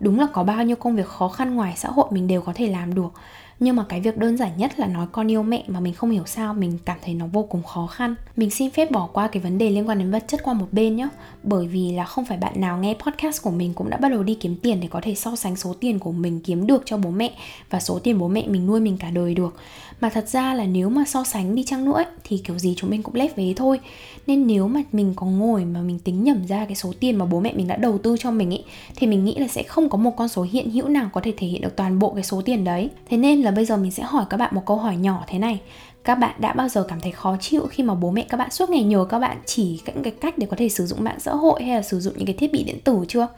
Đúng 0.00 0.20
là 0.20 0.26
có 0.32 0.44
bao 0.44 0.64
nhiêu 0.64 0.76
công 0.76 0.96
việc 0.96 1.06
khó 1.06 1.28
khăn 1.28 1.54
ngoài 1.54 1.74
xã 1.76 1.88
hội 1.88 2.06
mình 2.10 2.26
đều 2.26 2.40
có 2.40 2.52
thể 2.54 2.68
làm 2.68 2.94
được 2.94 3.12
nhưng 3.60 3.76
mà 3.76 3.84
cái 3.88 4.00
việc 4.00 4.16
đơn 4.16 4.36
giản 4.36 4.50
nhất 4.56 4.78
là 4.80 4.86
nói 4.86 5.06
con 5.12 5.30
yêu 5.30 5.42
mẹ 5.42 5.64
mà 5.66 5.80
mình 5.80 5.94
không 5.94 6.10
hiểu 6.10 6.22
sao 6.26 6.54
mình 6.54 6.78
cảm 6.84 6.98
thấy 7.04 7.14
nó 7.14 7.26
vô 7.26 7.42
cùng 7.42 7.62
khó 7.62 7.86
khăn. 7.86 8.14
Mình 8.36 8.50
xin 8.50 8.70
phép 8.70 8.90
bỏ 8.90 9.08
qua 9.12 9.28
cái 9.28 9.42
vấn 9.42 9.58
đề 9.58 9.70
liên 9.70 9.88
quan 9.88 9.98
đến 9.98 10.10
vật 10.10 10.24
chất 10.26 10.40
qua 10.44 10.54
một 10.54 10.66
bên 10.72 10.96
nhé 10.96 11.08
bởi 11.42 11.66
vì 11.66 11.92
là 11.92 12.04
không 12.04 12.24
phải 12.24 12.38
bạn 12.38 12.60
nào 12.60 12.78
nghe 12.78 12.94
podcast 12.94 13.42
của 13.42 13.50
mình 13.50 13.74
cũng 13.74 13.90
đã 13.90 13.96
bắt 13.96 14.08
đầu 14.08 14.22
đi 14.22 14.34
kiếm 14.34 14.56
tiền 14.62 14.80
để 14.80 14.88
có 14.90 15.00
thể 15.00 15.14
so 15.14 15.36
sánh 15.36 15.56
số 15.56 15.74
tiền 15.80 15.98
của 15.98 16.12
mình 16.12 16.40
kiếm 16.40 16.66
được 16.66 16.82
cho 16.84 16.96
bố 16.96 17.10
mẹ 17.10 17.30
và 17.70 17.80
số 17.80 17.98
tiền 17.98 18.18
bố 18.18 18.28
mẹ 18.28 18.46
mình 18.46 18.66
nuôi 18.66 18.80
mình 18.80 18.96
cả 18.96 19.10
đời 19.10 19.34
được. 19.34 19.56
Mà 20.00 20.08
thật 20.08 20.28
ra 20.28 20.54
là 20.54 20.64
nếu 20.64 20.88
mà 20.88 21.04
so 21.04 21.24
sánh 21.24 21.54
đi 21.54 21.64
chăng 21.64 21.84
nữa 21.84 21.92
ấy, 21.92 22.06
thì 22.24 22.38
kiểu 22.38 22.58
gì 22.58 22.74
chúng 22.76 22.90
mình 22.90 23.02
cũng 23.02 23.14
lép 23.14 23.36
vế 23.36 23.54
thôi. 23.56 23.80
Nên 24.26 24.46
nếu 24.46 24.68
mà 24.68 24.82
mình 24.92 25.12
có 25.16 25.26
ngồi 25.26 25.64
mà 25.64 25.80
mình 25.80 25.98
tính 25.98 26.24
nhẩm 26.24 26.46
ra 26.46 26.64
cái 26.64 26.74
số 26.74 26.92
tiền 27.00 27.16
mà 27.16 27.24
bố 27.24 27.40
mẹ 27.40 27.52
mình 27.52 27.68
đã 27.68 27.76
đầu 27.76 27.98
tư 27.98 28.16
cho 28.18 28.30
mình 28.30 28.50
ấy 28.50 28.64
thì 28.96 29.06
mình 29.06 29.24
nghĩ 29.24 29.34
là 29.34 29.48
sẽ 29.48 29.62
không 29.62 29.88
có 29.88 29.98
một 29.98 30.16
con 30.16 30.28
số 30.28 30.42
hiện 30.42 30.70
hữu 30.70 30.88
nào 30.88 31.10
có 31.12 31.20
thể 31.20 31.32
thể 31.36 31.46
hiện 31.46 31.60
được 31.60 31.76
toàn 31.76 31.98
bộ 31.98 32.14
cái 32.14 32.24
số 32.24 32.42
tiền 32.44 32.64
đấy. 32.64 32.90
Thế 33.10 33.16
nên 33.16 33.42
là 33.44 33.50
bây 33.50 33.64
giờ 33.64 33.76
mình 33.76 33.90
sẽ 33.90 34.02
hỏi 34.02 34.24
các 34.30 34.36
bạn 34.36 34.54
một 34.54 34.62
câu 34.66 34.76
hỏi 34.76 34.96
nhỏ 34.96 35.24
thế 35.26 35.38
này. 35.38 35.60
Các 36.04 36.14
bạn 36.14 36.34
đã 36.38 36.52
bao 36.52 36.68
giờ 36.68 36.86
cảm 36.88 37.00
thấy 37.00 37.12
khó 37.12 37.36
chịu 37.40 37.66
khi 37.70 37.82
mà 37.82 37.94
bố 37.94 38.10
mẹ 38.10 38.26
các 38.28 38.36
bạn 38.36 38.50
suốt 38.50 38.70
ngày 38.70 38.82
nhờ 38.82 39.06
các 39.08 39.18
bạn 39.18 39.36
chỉ 39.46 39.80
những 39.86 40.02
cái 40.02 40.12
cách 40.20 40.38
để 40.38 40.46
có 40.50 40.56
thể 40.56 40.68
sử 40.68 40.86
dụng 40.86 41.04
mạng 41.04 41.20
xã 41.20 41.32
hội 41.32 41.62
hay 41.62 41.76
là 41.76 41.82
sử 41.82 42.00
dụng 42.00 42.14
những 42.16 42.26
cái 42.26 42.36
thiết 42.36 42.52
bị 42.52 42.64
điện 42.64 42.80
tử 42.84 43.04
chưa? 43.08 43.28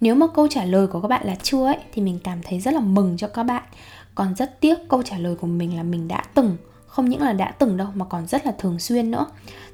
Nếu 0.00 0.14
mà 0.14 0.26
câu 0.34 0.48
trả 0.48 0.64
lời 0.64 0.86
của 0.86 1.00
các 1.00 1.08
bạn 1.08 1.26
là 1.26 1.36
chưa 1.42 1.66
ấy, 1.66 1.78
thì 1.92 2.02
mình 2.02 2.18
cảm 2.24 2.38
thấy 2.42 2.60
rất 2.60 2.74
là 2.74 2.80
mừng 2.80 3.16
cho 3.16 3.28
các 3.28 3.42
bạn. 3.42 3.62
Còn 4.14 4.34
rất 4.34 4.60
tiếc 4.60 4.78
câu 4.88 5.02
trả 5.02 5.18
lời 5.18 5.34
của 5.40 5.46
mình 5.46 5.76
là 5.76 5.82
mình 5.82 6.08
đã 6.08 6.24
từng, 6.34 6.56
không 6.86 7.08
những 7.08 7.20
là 7.20 7.32
đã 7.32 7.50
từng 7.58 7.76
đâu, 7.76 7.88
mà 7.94 8.04
còn 8.04 8.26
rất 8.26 8.46
là 8.46 8.52
thường 8.58 8.78
xuyên 8.78 9.10
nữa. 9.10 9.26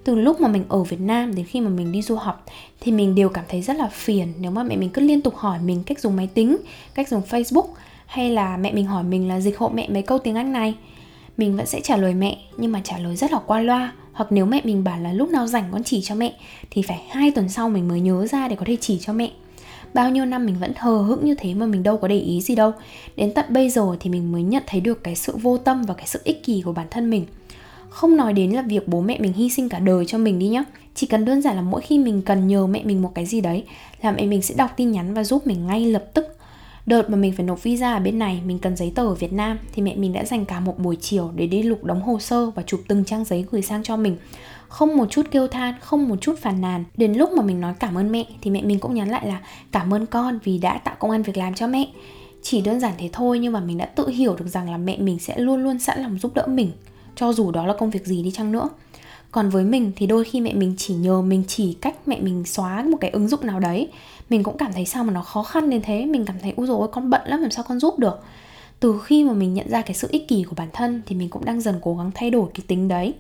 Từ 0.04 0.14
lúc 0.14 0.40
mà 0.40 0.48
mình 0.48 0.64
ở 0.68 0.82
Việt 0.82 1.00
Nam 1.00 1.34
đến 1.34 1.46
khi 1.46 1.60
mà 1.60 1.68
mình 1.68 1.92
đi 1.92 2.02
du 2.02 2.16
học, 2.16 2.44
thì 2.80 2.92
mình 2.92 3.14
đều 3.14 3.28
cảm 3.28 3.44
thấy 3.48 3.62
rất 3.62 3.76
là 3.76 3.88
phiền 3.92 4.32
nếu 4.38 4.50
mà 4.50 4.62
mẹ 4.62 4.76
mình 4.76 4.90
cứ 4.90 5.02
liên 5.02 5.20
tục 5.20 5.36
hỏi 5.36 5.58
mình 5.58 5.82
cách 5.84 6.00
dùng 6.00 6.16
máy 6.16 6.28
tính, 6.34 6.56
cách 6.94 7.08
dùng 7.08 7.22
Facebook 7.30 7.66
hay 8.12 8.30
là 8.30 8.56
mẹ 8.56 8.72
mình 8.72 8.86
hỏi 8.86 9.04
mình 9.04 9.28
là 9.28 9.40
dịch 9.40 9.58
hộ 9.58 9.68
mẹ 9.68 9.88
mấy 9.88 10.02
câu 10.02 10.18
tiếng 10.18 10.34
Anh 10.34 10.52
này? 10.52 10.74
Mình 11.36 11.56
vẫn 11.56 11.66
sẽ 11.66 11.80
trả 11.80 11.96
lời 11.96 12.14
mẹ, 12.14 12.38
nhưng 12.56 12.72
mà 12.72 12.80
trả 12.84 12.98
lời 12.98 13.16
rất 13.16 13.32
là 13.32 13.38
qua 13.46 13.60
loa. 13.60 13.92
Hoặc 14.12 14.32
nếu 14.32 14.46
mẹ 14.46 14.60
mình 14.64 14.84
bảo 14.84 15.00
là 15.00 15.12
lúc 15.12 15.30
nào 15.30 15.46
rảnh 15.46 15.64
con 15.72 15.82
chỉ 15.84 16.02
cho 16.02 16.14
mẹ, 16.14 16.32
thì 16.70 16.82
phải 16.82 17.02
hai 17.10 17.30
tuần 17.30 17.48
sau 17.48 17.68
mình 17.68 17.88
mới 17.88 18.00
nhớ 18.00 18.26
ra 18.26 18.48
để 18.48 18.56
có 18.56 18.64
thể 18.66 18.76
chỉ 18.80 18.98
cho 18.98 19.12
mẹ. 19.12 19.30
Bao 19.94 20.10
nhiêu 20.10 20.24
năm 20.24 20.46
mình 20.46 20.56
vẫn 20.60 20.72
hờ 20.76 20.98
hững 20.98 21.24
như 21.24 21.34
thế 21.34 21.54
mà 21.54 21.66
mình 21.66 21.82
đâu 21.82 21.96
có 21.96 22.08
để 22.08 22.18
ý 22.18 22.40
gì 22.40 22.54
đâu. 22.54 22.72
Đến 23.16 23.32
tận 23.34 23.44
bây 23.48 23.70
giờ 23.70 23.96
thì 24.00 24.10
mình 24.10 24.32
mới 24.32 24.42
nhận 24.42 24.62
thấy 24.66 24.80
được 24.80 25.04
cái 25.04 25.16
sự 25.16 25.36
vô 25.36 25.58
tâm 25.58 25.82
và 25.82 25.94
cái 25.94 26.06
sự 26.06 26.20
ích 26.24 26.44
kỷ 26.44 26.62
của 26.64 26.72
bản 26.72 26.86
thân 26.90 27.10
mình. 27.10 27.26
Không 27.88 28.16
nói 28.16 28.32
đến 28.32 28.50
là 28.50 28.62
việc 28.62 28.88
bố 28.88 29.00
mẹ 29.00 29.18
mình 29.20 29.32
hy 29.32 29.50
sinh 29.50 29.68
cả 29.68 29.78
đời 29.78 30.06
cho 30.06 30.18
mình 30.18 30.38
đi 30.38 30.48
nhá. 30.48 30.64
Chỉ 30.94 31.06
cần 31.06 31.24
đơn 31.24 31.42
giản 31.42 31.56
là 31.56 31.62
mỗi 31.62 31.80
khi 31.80 31.98
mình 31.98 32.22
cần 32.22 32.46
nhờ 32.46 32.66
mẹ 32.66 32.82
mình 32.84 33.02
một 33.02 33.12
cái 33.14 33.26
gì 33.26 33.40
đấy 33.40 33.64
là 34.02 34.10
mẹ 34.10 34.26
mình 34.26 34.42
sẽ 34.42 34.54
đọc 34.54 34.70
tin 34.76 34.92
nhắn 34.92 35.14
và 35.14 35.24
giúp 35.24 35.46
mình 35.46 35.66
ngay 35.66 35.86
lập 35.86 36.04
tức. 36.14 36.36
Đợt 36.86 37.10
mà 37.10 37.16
mình 37.16 37.32
phải 37.32 37.46
nộp 37.46 37.62
visa 37.62 37.92
ở 37.92 38.00
bên 38.00 38.18
này, 38.18 38.42
mình 38.46 38.58
cần 38.58 38.76
giấy 38.76 38.92
tờ 38.94 39.02
ở 39.02 39.14
Việt 39.14 39.32
Nam 39.32 39.58
thì 39.72 39.82
mẹ 39.82 39.96
mình 39.96 40.12
đã 40.12 40.24
dành 40.24 40.44
cả 40.44 40.60
một 40.60 40.78
buổi 40.78 40.96
chiều 41.00 41.30
để 41.34 41.46
đi 41.46 41.62
lục 41.62 41.84
đóng 41.84 42.02
hồ 42.02 42.18
sơ 42.18 42.50
và 42.50 42.62
chụp 42.62 42.80
từng 42.88 43.04
trang 43.04 43.24
giấy 43.24 43.46
gửi 43.50 43.62
sang 43.62 43.82
cho 43.82 43.96
mình. 43.96 44.16
Không 44.68 44.96
một 44.96 45.10
chút 45.10 45.26
kêu 45.30 45.48
than, 45.48 45.74
không 45.80 46.08
một 46.08 46.16
chút 46.20 46.38
phàn 46.38 46.60
nàn. 46.60 46.84
Đến 46.96 47.12
lúc 47.12 47.30
mà 47.32 47.42
mình 47.42 47.60
nói 47.60 47.74
cảm 47.80 47.98
ơn 47.98 48.12
mẹ 48.12 48.24
thì 48.40 48.50
mẹ 48.50 48.62
mình 48.62 48.78
cũng 48.78 48.94
nhắn 48.94 49.10
lại 49.10 49.26
là 49.26 49.40
cảm 49.72 49.94
ơn 49.94 50.06
con 50.06 50.38
vì 50.44 50.58
đã 50.58 50.78
tạo 50.78 50.96
công 50.98 51.10
an 51.10 51.22
việc 51.22 51.36
làm 51.36 51.54
cho 51.54 51.66
mẹ. 51.66 51.88
Chỉ 52.42 52.60
đơn 52.60 52.80
giản 52.80 52.92
thế 52.98 53.10
thôi 53.12 53.38
nhưng 53.38 53.52
mà 53.52 53.60
mình 53.60 53.78
đã 53.78 53.86
tự 53.86 54.08
hiểu 54.08 54.36
được 54.36 54.46
rằng 54.46 54.70
là 54.70 54.76
mẹ 54.76 54.96
mình 54.98 55.18
sẽ 55.18 55.38
luôn 55.38 55.62
luôn 55.62 55.78
sẵn 55.78 56.02
lòng 56.02 56.18
giúp 56.18 56.34
đỡ 56.34 56.46
mình 56.46 56.72
cho 57.16 57.32
dù 57.32 57.50
đó 57.50 57.66
là 57.66 57.74
công 57.74 57.90
việc 57.90 58.06
gì 58.06 58.22
đi 58.22 58.30
chăng 58.30 58.52
nữa 58.52 58.68
còn 59.32 59.50
với 59.50 59.64
mình 59.64 59.92
thì 59.96 60.06
đôi 60.06 60.24
khi 60.24 60.40
mẹ 60.40 60.52
mình 60.52 60.74
chỉ 60.78 60.94
nhờ 60.94 61.22
mình 61.22 61.44
chỉ 61.48 61.72
cách 61.80 61.94
mẹ 62.06 62.20
mình 62.20 62.44
xóa 62.44 62.82
một 62.82 62.98
cái 63.00 63.10
ứng 63.10 63.28
dụng 63.28 63.46
nào 63.46 63.60
đấy. 63.60 63.88
Mình 64.30 64.42
cũng 64.42 64.58
cảm 64.58 64.72
thấy 64.72 64.86
sao 64.86 65.04
mà 65.04 65.12
nó 65.12 65.22
khó 65.22 65.42
khăn 65.42 65.70
đến 65.70 65.82
thế. 65.82 66.04
Mình 66.04 66.24
cảm 66.24 66.36
thấy 66.42 66.52
ui 66.56 66.66
rồi 66.66 66.88
con 66.92 67.10
bận 67.10 67.20
lắm, 67.24 67.40
làm 67.40 67.50
sao 67.50 67.64
con 67.68 67.80
giúp 67.80 67.98
được? 67.98 68.20
Từ 68.80 69.00
khi 69.04 69.24
mà 69.24 69.32
mình 69.32 69.54
nhận 69.54 69.68
ra 69.70 69.82
cái 69.82 69.94
sự 69.94 70.08
ích 70.10 70.28
kỷ 70.28 70.42
của 70.42 70.54
bản 70.56 70.68
thân 70.72 71.02
thì 71.06 71.16
mình 71.16 71.28
cũng 71.28 71.44
đang 71.44 71.60
dần 71.60 71.78
cố 71.82 71.96
gắng 71.96 72.10
thay 72.14 72.30
đổi 72.30 72.48
cái 72.54 72.64
tính 72.66 72.88
đấy. 72.88 73.14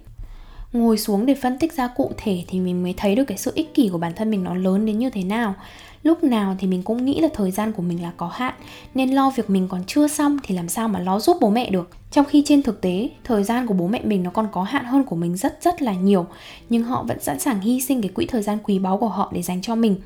Ngồi 0.72 0.98
xuống 0.98 1.26
để 1.26 1.34
phân 1.34 1.58
tích 1.58 1.72
ra 1.72 1.86
cụ 1.96 2.10
thể 2.16 2.44
thì 2.48 2.60
mình 2.60 2.82
mới 2.82 2.94
thấy 2.96 3.16
được 3.16 3.24
cái 3.24 3.38
sự 3.38 3.52
ích 3.54 3.74
kỷ 3.74 3.88
của 3.88 3.98
bản 3.98 4.12
thân 4.16 4.30
mình 4.30 4.44
nó 4.44 4.54
lớn 4.54 4.86
đến 4.86 4.98
như 4.98 5.10
thế 5.10 5.24
nào 5.24 5.54
lúc 6.02 6.24
nào 6.24 6.56
thì 6.58 6.66
mình 6.66 6.82
cũng 6.82 7.04
nghĩ 7.04 7.20
là 7.20 7.28
thời 7.34 7.50
gian 7.50 7.72
của 7.72 7.82
mình 7.82 8.02
là 8.02 8.12
có 8.16 8.28
hạn, 8.28 8.54
nên 8.94 9.10
lo 9.10 9.30
việc 9.36 9.50
mình 9.50 9.68
còn 9.68 9.84
chưa 9.86 10.08
xong 10.08 10.38
thì 10.42 10.54
làm 10.54 10.68
sao 10.68 10.88
mà 10.88 11.00
lo 11.00 11.20
giúp 11.20 11.36
bố 11.40 11.50
mẹ 11.50 11.70
được. 11.70 11.90
Trong 12.10 12.24
khi 12.24 12.42
trên 12.46 12.62
thực 12.62 12.80
tế, 12.80 13.08
thời 13.24 13.44
gian 13.44 13.66
của 13.66 13.74
bố 13.74 13.86
mẹ 13.86 14.00
mình 14.04 14.22
nó 14.22 14.30
còn 14.30 14.48
có 14.52 14.62
hạn 14.62 14.84
hơn 14.84 15.04
của 15.04 15.16
mình 15.16 15.36
rất 15.36 15.58
rất 15.62 15.82
là 15.82 15.92
nhiều, 15.92 16.26
nhưng 16.68 16.82
họ 16.82 17.02
vẫn 17.08 17.20
sẵn 17.20 17.38
sàng 17.40 17.60
hy 17.60 17.80
sinh 17.80 18.02
cái 18.02 18.08
quỹ 18.08 18.26
thời 18.26 18.42
gian 18.42 18.58
quý 18.62 18.78
báu 18.78 18.98
của 18.98 19.08
họ 19.08 19.30
để 19.34 19.42
dành 19.42 19.62
cho 19.62 19.74
mình. 19.74 19.96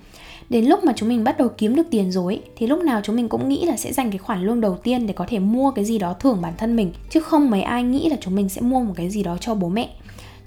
Đến 0.48 0.64
lúc 0.64 0.84
mà 0.84 0.92
chúng 0.96 1.08
mình 1.08 1.24
bắt 1.24 1.38
đầu 1.38 1.48
kiếm 1.48 1.76
được 1.76 1.86
tiền 1.90 2.12
rồi 2.12 2.42
thì 2.56 2.66
lúc 2.66 2.82
nào 2.82 3.00
chúng 3.04 3.16
mình 3.16 3.28
cũng 3.28 3.48
nghĩ 3.48 3.64
là 3.64 3.76
sẽ 3.76 3.92
dành 3.92 4.10
cái 4.10 4.18
khoản 4.18 4.46
lương 4.46 4.60
đầu 4.60 4.76
tiên 4.76 5.06
để 5.06 5.12
có 5.12 5.24
thể 5.28 5.38
mua 5.38 5.70
cái 5.70 5.84
gì 5.84 5.98
đó 5.98 6.12
thưởng 6.12 6.38
bản 6.42 6.52
thân 6.58 6.76
mình, 6.76 6.92
chứ 7.10 7.20
không 7.20 7.50
mấy 7.50 7.62
ai 7.62 7.82
nghĩ 7.82 8.08
là 8.08 8.16
chúng 8.20 8.34
mình 8.34 8.48
sẽ 8.48 8.60
mua 8.60 8.80
một 8.80 8.92
cái 8.96 9.10
gì 9.10 9.22
đó 9.22 9.36
cho 9.40 9.54
bố 9.54 9.68
mẹ 9.68 9.88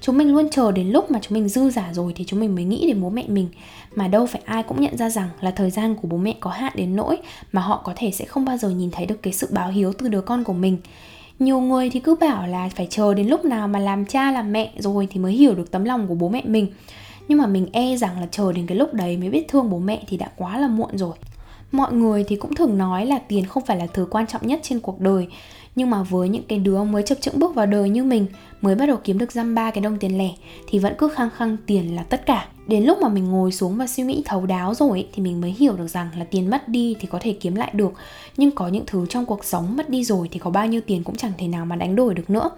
chúng 0.01 0.17
mình 0.17 0.33
luôn 0.33 0.49
chờ 0.49 0.71
đến 0.71 0.89
lúc 0.89 1.11
mà 1.11 1.19
chúng 1.21 1.33
mình 1.33 1.49
dư 1.49 1.69
giả 1.69 1.89
rồi 1.93 2.13
thì 2.15 2.23
chúng 2.27 2.39
mình 2.39 2.55
mới 2.55 2.63
nghĩ 2.63 2.87
đến 2.87 3.01
bố 3.01 3.09
mẹ 3.09 3.23
mình. 3.27 3.49
Mà 3.95 4.07
đâu 4.07 4.25
phải 4.25 4.41
ai 4.45 4.63
cũng 4.63 4.81
nhận 4.81 4.97
ra 4.97 5.09
rằng 5.09 5.29
là 5.41 5.51
thời 5.51 5.71
gian 5.71 5.95
của 5.95 6.07
bố 6.07 6.17
mẹ 6.17 6.35
có 6.39 6.49
hạn 6.49 6.73
đến 6.75 6.95
nỗi 6.95 7.17
mà 7.51 7.61
họ 7.61 7.81
có 7.85 7.93
thể 7.95 8.11
sẽ 8.11 8.25
không 8.25 8.45
bao 8.45 8.57
giờ 8.57 8.69
nhìn 8.69 8.91
thấy 8.91 9.05
được 9.05 9.21
cái 9.21 9.33
sự 9.33 9.47
báo 9.51 9.69
hiếu 9.69 9.93
từ 9.93 10.07
đứa 10.07 10.21
con 10.21 10.43
của 10.43 10.53
mình. 10.53 10.77
Nhiều 11.39 11.59
người 11.59 11.89
thì 11.89 11.99
cứ 11.99 12.15
bảo 12.15 12.47
là 12.47 12.69
phải 12.75 12.87
chờ 12.89 13.13
đến 13.13 13.27
lúc 13.27 13.45
nào 13.45 13.67
mà 13.67 13.79
làm 13.79 14.05
cha 14.05 14.31
làm 14.31 14.51
mẹ 14.51 14.71
rồi 14.77 15.07
thì 15.11 15.19
mới 15.19 15.33
hiểu 15.33 15.55
được 15.55 15.71
tấm 15.71 15.83
lòng 15.83 16.07
của 16.07 16.15
bố 16.15 16.29
mẹ 16.29 16.41
mình. 16.45 16.67
Nhưng 17.27 17.37
mà 17.37 17.47
mình 17.47 17.67
e 17.71 17.95
rằng 17.95 18.19
là 18.19 18.27
chờ 18.31 18.53
đến 18.53 18.67
cái 18.67 18.77
lúc 18.77 18.93
đấy 18.93 19.17
mới 19.17 19.29
biết 19.29 19.47
thương 19.47 19.69
bố 19.69 19.79
mẹ 19.79 20.03
thì 20.07 20.17
đã 20.17 20.29
quá 20.35 20.57
là 20.59 20.67
muộn 20.67 20.97
rồi. 20.97 21.13
Mọi 21.71 21.93
người 21.93 22.23
thì 22.23 22.35
cũng 22.35 22.55
thường 22.55 22.77
nói 22.77 23.05
là 23.05 23.19
tiền 23.27 23.45
không 23.45 23.65
phải 23.65 23.77
là 23.77 23.87
thứ 23.93 24.07
quan 24.11 24.27
trọng 24.27 24.47
nhất 24.47 24.59
trên 24.63 24.79
cuộc 24.79 24.99
đời 24.99 25.27
nhưng 25.75 25.89
mà 25.89 26.03
với 26.03 26.29
những 26.29 26.43
cái 26.47 26.59
đứa 26.59 26.83
mới 26.83 27.03
chập 27.03 27.21
chững 27.21 27.39
bước 27.39 27.55
vào 27.55 27.65
đời 27.65 27.89
như 27.89 28.03
mình 28.03 28.25
mới 28.61 28.75
bắt 28.75 28.85
đầu 28.85 28.97
kiếm 29.03 29.17
được 29.17 29.31
dăm 29.31 29.55
ba 29.55 29.71
cái 29.71 29.81
đồng 29.81 29.97
tiền 29.97 30.17
lẻ 30.17 30.29
thì 30.67 30.79
vẫn 30.79 30.93
cứ 30.97 31.09
khăng 31.09 31.29
khăng 31.37 31.57
tiền 31.65 31.95
là 31.95 32.03
tất 32.03 32.25
cả. 32.25 32.47
Đến 32.67 32.83
lúc 32.83 32.97
mà 33.01 33.09
mình 33.09 33.25
ngồi 33.25 33.51
xuống 33.51 33.77
và 33.77 33.87
suy 33.87 34.03
nghĩ 34.03 34.21
thấu 34.25 34.45
đáo 34.45 34.73
rồi 34.73 34.89
ấy, 34.89 35.07
thì 35.13 35.23
mình 35.23 35.41
mới 35.41 35.51
hiểu 35.51 35.73
được 35.73 35.87
rằng 35.87 36.09
là 36.17 36.25
tiền 36.25 36.49
mất 36.49 36.67
đi 36.67 36.95
thì 36.99 37.07
có 37.07 37.19
thể 37.21 37.33
kiếm 37.33 37.55
lại 37.55 37.71
được. 37.73 37.91
Nhưng 38.37 38.51
có 38.51 38.67
những 38.67 38.83
thứ 38.87 39.05
trong 39.05 39.25
cuộc 39.25 39.45
sống 39.45 39.77
mất 39.77 39.89
đi 39.89 40.03
rồi 40.03 40.27
thì 40.31 40.39
có 40.39 40.49
bao 40.49 40.67
nhiêu 40.67 40.81
tiền 40.81 41.03
cũng 41.03 41.15
chẳng 41.15 41.31
thể 41.37 41.47
nào 41.47 41.65
mà 41.65 41.75
đánh 41.75 41.95
đổi 41.95 42.13
được 42.13 42.29
nữa 42.29 42.49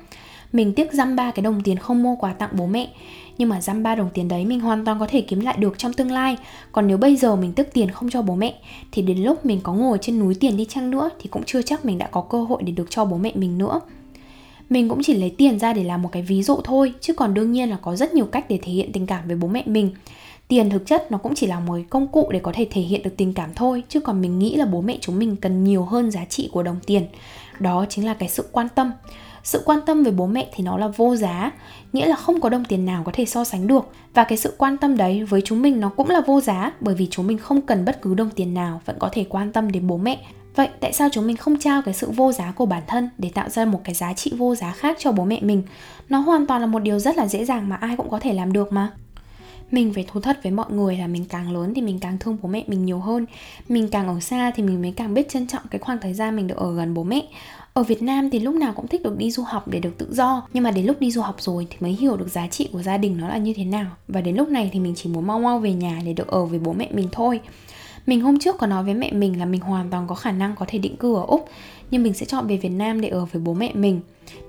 mình 0.53 0.73
tiếc 0.73 0.93
dăm 0.93 1.15
ba 1.15 1.31
cái 1.31 1.43
đồng 1.43 1.61
tiền 1.61 1.77
không 1.77 2.03
mua 2.03 2.15
quà 2.15 2.33
tặng 2.33 2.49
bố 2.53 2.65
mẹ. 2.65 2.89
Nhưng 3.37 3.49
mà 3.49 3.61
dăm 3.61 3.83
ba 3.83 3.95
đồng 3.95 4.09
tiền 4.13 4.27
đấy 4.27 4.45
mình 4.45 4.59
hoàn 4.59 4.85
toàn 4.85 4.99
có 4.99 5.07
thể 5.09 5.21
kiếm 5.21 5.39
lại 5.39 5.57
được 5.57 5.77
trong 5.77 5.93
tương 5.93 6.11
lai. 6.11 6.37
Còn 6.71 6.87
nếu 6.87 6.97
bây 6.97 7.15
giờ 7.15 7.35
mình 7.35 7.53
tiếc 7.53 7.73
tiền 7.73 7.91
không 7.91 8.09
cho 8.09 8.21
bố 8.21 8.35
mẹ, 8.35 8.55
thì 8.91 9.01
đến 9.01 9.17
lúc 9.17 9.45
mình 9.45 9.59
có 9.63 9.73
ngồi 9.73 9.97
trên 10.01 10.19
núi 10.19 10.35
tiền 10.35 10.57
đi 10.57 10.65
chăng 10.65 10.91
nữa, 10.91 11.09
thì 11.19 11.29
cũng 11.29 11.43
chưa 11.45 11.61
chắc 11.61 11.85
mình 11.85 11.97
đã 11.97 12.07
có 12.07 12.21
cơ 12.21 12.43
hội 12.43 12.63
để 12.63 12.71
được 12.71 12.89
cho 12.89 13.05
bố 13.05 13.17
mẹ 13.17 13.31
mình 13.35 13.57
nữa. 13.57 13.81
Mình 14.69 14.89
cũng 14.89 15.03
chỉ 15.03 15.13
lấy 15.13 15.29
tiền 15.29 15.59
ra 15.59 15.73
để 15.73 15.83
làm 15.83 16.01
một 16.01 16.09
cái 16.11 16.21
ví 16.21 16.43
dụ 16.43 16.57
thôi, 16.63 16.93
chứ 17.01 17.13
còn 17.13 17.33
đương 17.33 17.51
nhiên 17.51 17.69
là 17.69 17.77
có 17.81 17.95
rất 17.95 18.13
nhiều 18.13 18.25
cách 18.25 18.45
để 18.49 18.59
thể 18.61 18.71
hiện 18.71 18.91
tình 18.91 19.05
cảm 19.05 19.27
với 19.27 19.35
bố 19.35 19.47
mẹ 19.47 19.63
mình. 19.65 19.91
Tiền 20.47 20.69
thực 20.69 20.85
chất 20.85 21.11
nó 21.11 21.17
cũng 21.17 21.35
chỉ 21.35 21.47
là 21.47 21.59
một 21.59 21.77
công 21.89 22.07
cụ 22.07 22.29
để 22.31 22.39
có 22.39 22.51
thể 22.55 22.67
thể 22.71 22.81
hiện 22.81 23.03
được 23.03 23.17
tình 23.17 23.33
cảm 23.33 23.49
thôi, 23.55 23.83
chứ 23.89 23.99
còn 23.99 24.21
mình 24.21 24.39
nghĩ 24.39 24.55
là 24.55 24.65
bố 24.65 24.81
mẹ 24.81 24.97
chúng 25.01 25.19
mình 25.19 25.35
cần 25.35 25.63
nhiều 25.63 25.83
hơn 25.83 26.11
giá 26.11 26.25
trị 26.25 26.49
của 26.51 26.63
đồng 26.63 26.79
tiền. 26.85 27.05
Đó 27.59 27.85
chính 27.89 28.05
là 28.05 28.13
cái 28.13 28.29
sự 28.29 28.45
quan 28.51 28.67
tâm 28.75 28.91
sự 29.43 29.61
quan 29.65 29.79
tâm 29.85 30.03
về 30.03 30.11
bố 30.11 30.27
mẹ 30.27 30.49
thì 30.55 30.63
nó 30.63 30.77
là 30.77 30.87
vô 30.87 31.15
giá, 31.15 31.51
nghĩa 31.93 32.05
là 32.05 32.15
không 32.15 32.41
có 32.41 32.49
đồng 32.49 32.65
tiền 32.65 32.85
nào 32.85 33.03
có 33.05 33.11
thể 33.15 33.25
so 33.25 33.43
sánh 33.43 33.67
được. 33.67 33.89
Và 34.13 34.23
cái 34.23 34.37
sự 34.37 34.55
quan 34.57 34.77
tâm 34.77 34.97
đấy 34.97 35.23
với 35.23 35.41
chúng 35.45 35.61
mình 35.61 35.79
nó 35.79 35.89
cũng 35.89 36.09
là 36.09 36.21
vô 36.21 36.41
giá, 36.41 36.71
bởi 36.79 36.95
vì 36.95 37.07
chúng 37.11 37.27
mình 37.27 37.37
không 37.37 37.61
cần 37.61 37.85
bất 37.85 38.01
cứ 38.01 38.13
đồng 38.13 38.29
tiền 38.29 38.53
nào 38.53 38.81
vẫn 38.85 38.95
có 38.99 39.09
thể 39.11 39.25
quan 39.29 39.51
tâm 39.51 39.71
đến 39.71 39.87
bố 39.87 39.97
mẹ. 39.97 40.19
Vậy 40.55 40.69
tại 40.79 40.93
sao 40.93 41.09
chúng 41.11 41.27
mình 41.27 41.37
không 41.37 41.59
trao 41.59 41.81
cái 41.81 41.93
sự 41.93 42.11
vô 42.11 42.31
giá 42.31 42.51
của 42.51 42.65
bản 42.65 42.83
thân 42.87 43.09
để 43.17 43.31
tạo 43.33 43.49
ra 43.49 43.65
một 43.65 43.81
cái 43.83 43.95
giá 43.95 44.13
trị 44.13 44.33
vô 44.37 44.55
giá 44.55 44.71
khác 44.71 44.97
cho 44.99 45.11
bố 45.11 45.25
mẹ 45.25 45.39
mình? 45.41 45.63
Nó 46.09 46.19
hoàn 46.19 46.45
toàn 46.45 46.61
là 46.61 46.67
một 46.67 46.79
điều 46.79 46.99
rất 46.99 47.17
là 47.17 47.27
dễ 47.27 47.45
dàng 47.45 47.69
mà 47.69 47.75
ai 47.75 47.95
cũng 47.97 48.09
có 48.09 48.19
thể 48.19 48.33
làm 48.33 48.53
được 48.53 48.73
mà 48.73 48.91
mình 49.71 49.93
phải 49.93 50.05
thú 50.11 50.19
thật 50.19 50.39
với 50.43 50.51
mọi 50.51 50.71
người 50.71 50.97
là 50.97 51.07
mình 51.07 51.25
càng 51.29 51.51
lớn 51.51 51.73
thì 51.73 51.81
mình 51.81 51.99
càng 51.99 52.17
thương 52.19 52.37
bố 52.41 52.49
mẹ 52.49 52.63
mình 52.67 52.85
nhiều 52.85 52.99
hơn. 52.99 53.25
Mình 53.69 53.87
càng 53.87 54.07
ở 54.07 54.19
xa 54.19 54.51
thì 54.55 54.63
mình 54.63 54.81
mới 54.81 54.93
càng 54.95 55.13
biết 55.13 55.29
trân 55.29 55.47
trọng 55.47 55.63
cái 55.69 55.79
khoảng 55.79 55.99
thời 56.01 56.13
gian 56.13 56.35
mình 56.35 56.47
được 56.47 56.57
ở 56.57 56.75
gần 56.75 56.93
bố 56.93 57.03
mẹ. 57.03 57.21
Ở 57.73 57.83
Việt 57.83 58.01
Nam 58.01 58.29
thì 58.29 58.39
lúc 58.39 58.55
nào 58.55 58.73
cũng 58.75 58.87
thích 58.87 59.03
được 59.03 59.17
đi 59.17 59.31
du 59.31 59.43
học 59.43 59.67
để 59.67 59.79
được 59.79 59.97
tự 59.97 60.07
do, 60.11 60.47
nhưng 60.53 60.63
mà 60.63 60.71
đến 60.71 60.85
lúc 60.85 60.99
đi 60.99 61.11
du 61.11 61.21
học 61.21 61.35
rồi 61.39 61.67
thì 61.69 61.77
mới 61.79 61.91
hiểu 61.91 62.17
được 62.17 62.27
giá 62.27 62.47
trị 62.47 62.69
của 62.71 62.81
gia 62.81 62.97
đình 62.97 63.17
nó 63.17 63.27
là 63.27 63.37
như 63.37 63.53
thế 63.53 63.63
nào. 63.63 63.85
Và 64.07 64.21
đến 64.21 64.35
lúc 64.35 64.49
này 64.49 64.69
thì 64.73 64.79
mình 64.79 64.93
chỉ 64.95 65.09
muốn 65.09 65.27
mau 65.27 65.39
mau 65.39 65.59
về 65.59 65.73
nhà 65.73 66.01
để 66.05 66.13
được 66.13 66.27
ở 66.27 66.45
với 66.45 66.59
bố 66.59 66.73
mẹ 66.73 66.87
mình 66.91 67.07
thôi. 67.11 67.39
Mình 68.05 68.21
hôm 68.21 68.39
trước 68.39 68.57
có 68.57 68.67
nói 68.67 68.83
với 68.83 68.93
mẹ 68.93 69.11
mình 69.11 69.39
là 69.39 69.45
mình 69.45 69.61
hoàn 69.61 69.89
toàn 69.89 70.07
có 70.07 70.15
khả 70.15 70.31
năng 70.31 70.55
có 70.55 70.65
thể 70.69 70.79
định 70.79 70.97
cư 70.97 71.15
ở 71.15 71.23
Úc, 71.27 71.49
Nhưng 71.91 72.03
mình 72.03 72.13
sẽ 72.13 72.25
chọn 72.25 72.47
về 72.47 72.57
Việt 72.57 72.69
Nam 72.69 73.01
để 73.01 73.09
ở 73.09 73.25
với 73.25 73.41
bố 73.41 73.53
mẹ 73.53 73.71
mình. 73.73 73.99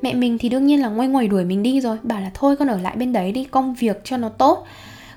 Mẹ 0.03 0.15
mình 0.15 0.39
thì 0.39 0.49
đương 0.49 0.67
nhiên 0.67 0.81
là 0.81 0.89
ngoay 0.89 1.09
ngoài 1.09 1.29
đuổi 1.29 1.45
mình 1.45 1.63
đi 1.63 1.81
rồi, 1.81 1.99
Bảo 2.03 2.21
là 2.21 2.31
thôi 2.35 2.57
con 2.57 2.69
ở 2.69 2.77
lại 2.77 2.97
bên 2.97 3.13
đấy 3.13 3.33
đi, 3.33 3.45
công 3.45 3.75
việc 3.75 4.01
cho 4.05 4.17
nó 4.17 4.29
tốt 4.29 4.67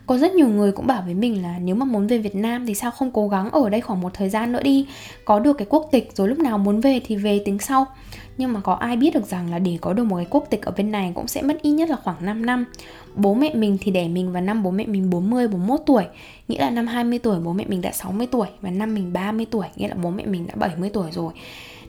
có 0.08 0.18
rất 0.18 0.34
nhiều 0.34 0.48
người 0.48 0.72
cũng 0.72 0.88
bảo 0.88 1.02
với 1.06 1.14
mình 1.14 1.44
là 1.44 1.60
nếu 1.60 1.76
mà 1.76 1.86
muốn 1.86 2.08
về 2.08 2.18
Việt 2.18 2.36
Nam 2.36 2.66
thì 2.66 2.74
sao 2.74 2.92
không 2.92 3.12
cố 3.12 3.28
gắng 3.28 3.50
ở 3.52 3.70
đây 3.70 3.82
khoảng 3.82 4.02
một 4.02 4.14
thời 4.14 4.30
gian 4.30 4.52
nữa 4.52 4.64
đi. 4.64 4.88
Có 5.26 5.40
được 5.40 5.54
cái 5.58 5.68
quốc 5.70 5.88
tịch 5.92 6.12
rồi 6.16 6.28
lúc 6.28 6.40
nào 6.40 6.58
muốn 6.58 6.82
về 6.82 7.02
thì 7.06 7.16
về 7.16 7.42
tính 7.46 7.60
sau. 7.60 7.86
Nhưng 8.38 8.54
mà 8.54 8.60
có 8.60 8.74
ai 8.74 8.98
biết 8.98 9.14
được 9.14 9.26
rằng 9.26 9.52
là 9.52 9.60
để 9.60 9.78
có 9.82 9.94
được 9.94 10.04
một 10.04 10.16
cái 10.16 10.28
quốc 10.30 10.48
tịch 10.50 10.66
ở 10.66 10.72
bên 10.78 10.92
này 10.92 11.12
cũng 11.16 11.28
sẽ 11.28 11.42
mất 11.42 11.62
ít 11.62 11.72
nhất 11.72 11.90
là 11.90 11.96
khoảng 12.04 12.26
5 12.26 12.46
năm. 12.46 12.66
Bố 13.16 13.34
mẹ 13.34 13.54
mình 13.56 13.78
thì 13.82 13.92
đẻ 13.92 14.08
mình 14.08 14.32
vào 14.32 14.42
năm 14.42 14.64
bố 14.64 14.72
mẹ 14.72 14.86
mình 14.86 15.10
40, 15.10 15.48
41 15.48 15.80
tuổi. 15.86 16.04
Nghĩa 16.48 16.60
là 16.60 16.70
năm 16.70 16.88
20 16.88 17.20
tuổi 17.20 17.40
bố 17.40 17.54
mẹ 17.54 17.66
mình 17.68 17.82
đã 17.82 17.92
60 17.92 18.28
tuổi 18.32 18.48
Và 18.62 18.70
năm 18.70 18.96
mình 18.96 19.14
30 19.14 19.46
tuổi. 19.52 19.66
Nghĩa 19.76 19.88
là 19.88 19.96
bố 20.04 20.10
mẹ 20.10 20.26
mình 20.26 20.48
đã 20.48 20.54
70 20.56 20.90
tuổi 20.94 21.12
rồi 21.12 21.34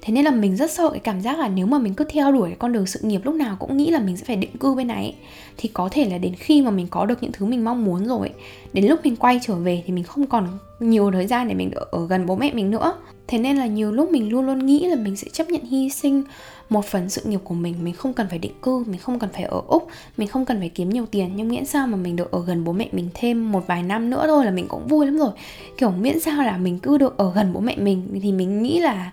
thế 0.02 0.12
nên 0.12 0.24
là 0.24 0.30
mình 0.30 0.56
rất 0.56 0.70
sợ 0.70 0.90
cái 0.90 1.00
cảm 1.00 1.20
giác 1.20 1.38
là 1.38 1.48
nếu 1.48 1.66
mà 1.66 1.78
mình 1.78 1.94
cứ 1.94 2.04
theo 2.04 2.32
đuổi 2.32 2.48
cái 2.48 2.56
con 2.58 2.72
đường 2.72 2.86
sự 2.86 3.00
nghiệp 3.02 3.20
lúc 3.24 3.34
nào 3.34 3.56
cũng 3.60 3.76
nghĩ 3.76 3.90
là 3.90 3.98
mình 3.98 4.16
sẽ 4.16 4.24
phải 4.24 4.36
định 4.36 4.56
cư 4.60 4.74
bên 4.74 4.86
này 4.86 5.02
ấy, 5.02 5.14
thì 5.56 5.68
có 5.68 5.88
thể 5.92 6.10
là 6.10 6.18
đến 6.18 6.34
khi 6.34 6.62
mà 6.62 6.70
mình 6.70 6.86
có 6.90 7.06
được 7.06 7.22
những 7.22 7.32
thứ 7.32 7.46
mình 7.46 7.64
mong 7.64 7.84
muốn 7.84 8.06
rồi 8.06 8.30
đến 8.72 8.86
lúc 8.86 9.00
mình 9.04 9.16
quay 9.16 9.40
trở 9.42 9.54
về 9.54 9.82
thì 9.86 9.92
mình 9.92 10.04
không 10.04 10.26
còn 10.26 10.48
nhiều 10.80 11.10
thời 11.10 11.26
gian 11.26 11.48
để 11.48 11.54
mình 11.54 11.70
ở 11.90 12.06
gần 12.06 12.26
bố 12.26 12.36
mẹ 12.36 12.50
mình 12.54 12.70
nữa. 12.70 12.94
Thế 13.26 13.38
nên 13.38 13.56
là 13.56 13.66
nhiều 13.66 13.92
lúc 13.92 14.10
mình 14.10 14.30
luôn 14.30 14.46
luôn 14.46 14.66
nghĩ 14.66 14.86
là 14.86 14.96
mình 14.96 15.16
sẽ 15.16 15.28
chấp 15.32 15.50
nhận 15.50 15.64
hy 15.64 15.90
sinh 15.90 16.22
một 16.68 16.84
phần 16.84 17.10
sự 17.10 17.22
nghiệp 17.24 17.40
của 17.44 17.54
mình. 17.54 17.74
Mình 17.84 17.94
không 17.94 18.12
cần 18.12 18.26
phải 18.30 18.38
định 18.38 18.52
cư 18.62 18.84
mình 18.86 19.00
không 19.00 19.18
cần 19.18 19.30
phải 19.32 19.42
ở 19.42 19.62
úc 19.66 19.88
mình 20.16 20.28
không 20.28 20.44
cần 20.44 20.58
phải 20.58 20.68
kiếm 20.68 20.88
nhiều 20.88 21.06
tiền. 21.06 21.32
Nhưng 21.36 21.48
miễn 21.48 21.64
sao 21.64 21.86
mà 21.86 21.96
mình 21.96 22.16
được 22.16 22.30
ở 22.30 22.44
gần 22.44 22.64
bố 22.64 22.72
mẹ 22.72 22.88
mình 22.92 23.08
thêm 23.14 23.52
một 23.52 23.66
vài 23.66 23.82
năm 23.82 24.10
nữa 24.10 24.24
thôi 24.26 24.44
là 24.44 24.50
mình 24.50 24.68
cũng 24.68 24.86
vui 24.88 25.06
lắm 25.06 25.18
rồi. 25.18 25.30
Kiểu 25.78 25.90
miễn 25.90 26.20
sao 26.20 26.42
là 26.42 26.56
mình 26.56 26.78
cứ 26.78 26.98
được 26.98 27.16
ở 27.16 27.32
gần 27.34 27.52
bố 27.52 27.60
mẹ 27.60 27.76
mình 27.76 28.20
thì 28.22 28.32
mình 28.32 28.62
nghĩ 28.62 28.80
là 28.80 29.12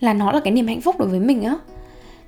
là 0.00 0.14
nó 0.14 0.32
là 0.32 0.40
cái 0.40 0.52
niềm 0.52 0.66
hạnh 0.66 0.80
phúc 0.80 0.96
đối 0.98 1.08
với 1.08 1.20
mình 1.20 1.42
á. 1.42 1.56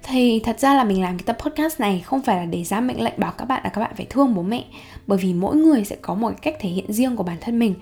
Thì 0.02 0.40
thật 0.44 0.60
ra 0.60 0.74
là 0.74 0.84
mình 0.84 1.02
làm 1.02 1.18
cái 1.18 1.24
tập 1.26 1.36
podcast 1.38 1.80
này 1.80 2.02
không 2.06 2.22
phải 2.22 2.36
là 2.36 2.44
để 2.44 2.64
ra 2.64 2.80
mệnh 2.80 3.02
lệnh 3.02 3.14
bảo 3.16 3.32
các 3.38 3.44
bạn 3.44 3.60
là 3.64 3.70
các 3.70 3.80
bạn 3.80 3.92
phải 3.96 4.06
thương 4.10 4.34
bố 4.34 4.42
mẹ, 4.42 4.64
bởi 5.06 5.18
vì 5.18 5.34
mỗi 5.34 5.56
người 5.56 5.84
sẽ 5.84 5.96
có 6.02 6.14
một 6.14 6.28
cái 6.28 6.36
cách 6.42 6.60
thể 6.60 6.68
hiện 6.68 6.92
riêng 6.92 7.16
của 7.16 7.22
bản 7.22 7.36
thân 7.40 7.58
mình. 7.58 7.74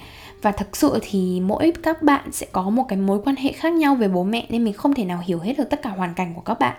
Và 0.42 0.52
thực 0.52 0.76
sự 0.76 0.98
thì 1.02 1.40
mỗi 1.40 1.72
các 1.82 2.02
bạn 2.02 2.32
sẽ 2.32 2.46
có 2.52 2.70
một 2.70 2.84
cái 2.88 2.98
mối 2.98 3.20
quan 3.24 3.36
hệ 3.36 3.52
khác 3.52 3.72
nhau 3.72 3.94
về 3.94 4.08
bố 4.08 4.24
mẹ 4.24 4.46
nên 4.48 4.64
mình 4.64 4.74
không 4.74 4.94
thể 4.94 5.04
nào 5.04 5.22
hiểu 5.24 5.38
hết 5.38 5.58
được 5.58 5.70
tất 5.70 5.82
cả 5.82 5.90
hoàn 5.90 6.14
cảnh 6.14 6.32
của 6.34 6.40
các 6.40 6.58
bạn 6.58 6.76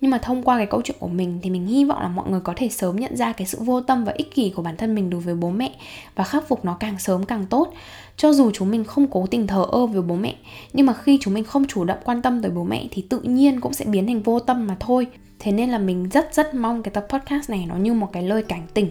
nhưng 0.00 0.10
mà 0.10 0.18
thông 0.18 0.42
qua 0.42 0.56
cái 0.56 0.66
câu 0.66 0.82
chuyện 0.84 0.96
của 1.00 1.08
mình 1.08 1.38
thì 1.42 1.50
mình 1.50 1.66
hy 1.66 1.84
vọng 1.84 2.02
là 2.02 2.08
mọi 2.08 2.30
người 2.30 2.40
có 2.40 2.52
thể 2.56 2.68
sớm 2.68 2.96
nhận 2.96 3.16
ra 3.16 3.32
cái 3.32 3.46
sự 3.46 3.58
vô 3.60 3.80
tâm 3.80 4.04
và 4.04 4.12
ích 4.16 4.34
kỷ 4.34 4.50
của 4.50 4.62
bản 4.62 4.76
thân 4.76 4.94
mình 4.94 5.10
đối 5.10 5.20
với 5.20 5.34
bố 5.34 5.50
mẹ 5.50 5.72
và 6.14 6.24
khắc 6.24 6.48
phục 6.48 6.64
nó 6.64 6.76
càng 6.80 6.98
sớm 6.98 7.24
càng 7.24 7.46
tốt. 7.46 7.72
Cho 8.16 8.32
dù 8.32 8.50
chúng 8.50 8.70
mình 8.70 8.84
không 8.84 9.06
cố 9.06 9.26
tình 9.26 9.46
thờ 9.46 9.66
ơ 9.72 9.86
với 9.86 10.02
bố 10.02 10.14
mẹ, 10.14 10.34
nhưng 10.72 10.86
mà 10.86 10.92
khi 10.92 11.18
chúng 11.20 11.34
mình 11.34 11.44
không 11.44 11.64
chủ 11.64 11.84
động 11.84 11.98
quan 12.04 12.22
tâm 12.22 12.42
tới 12.42 12.50
bố 12.50 12.64
mẹ 12.64 12.86
thì 12.90 13.02
tự 13.02 13.20
nhiên 13.20 13.60
cũng 13.60 13.72
sẽ 13.72 13.84
biến 13.84 14.06
thành 14.06 14.22
vô 14.22 14.40
tâm 14.40 14.66
mà 14.66 14.76
thôi. 14.80 15.06
Thế 15.38 15.52
nên 15.52 15.70
là 15.70 15.78
mình 15.78 16.08
rất 16.08 16.34
rất 16.34 16.54
mong 16.54 16.82
cái 16.82 16.90
tập 16.90 17.06
podcast 17.08 17.50
này 17.50 17.66
nó 17.68 17.76
như 17.76 17.92
một 17.92 18.08
cái 18.12 18.22
lời 18.22 18.42
cảnh 18.42 18.62
tỉnh 18.74 18.90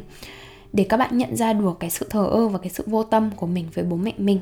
để 0.74 0.86
các 0.90 0.98
bạn 0.98 1.18
nhận 1.18 1.36
ra 1.36 1.54
được 1.54 1.78
cái 1.80 1.90
sự 1.90 2.08
thờ 2.10 2.28
ơ 2.32 2.48
và 2.48 2.60
cái 2.60 2.70
sự 2.70 2.84
vô 2.88 3.04
tâm 3.04 3.30
của 3.36 3.48
mình 3.48 3.66
với 3.74 3.84
bố 3.84 3.96
mẹ 3.96 4.14
mình 4.18 4.40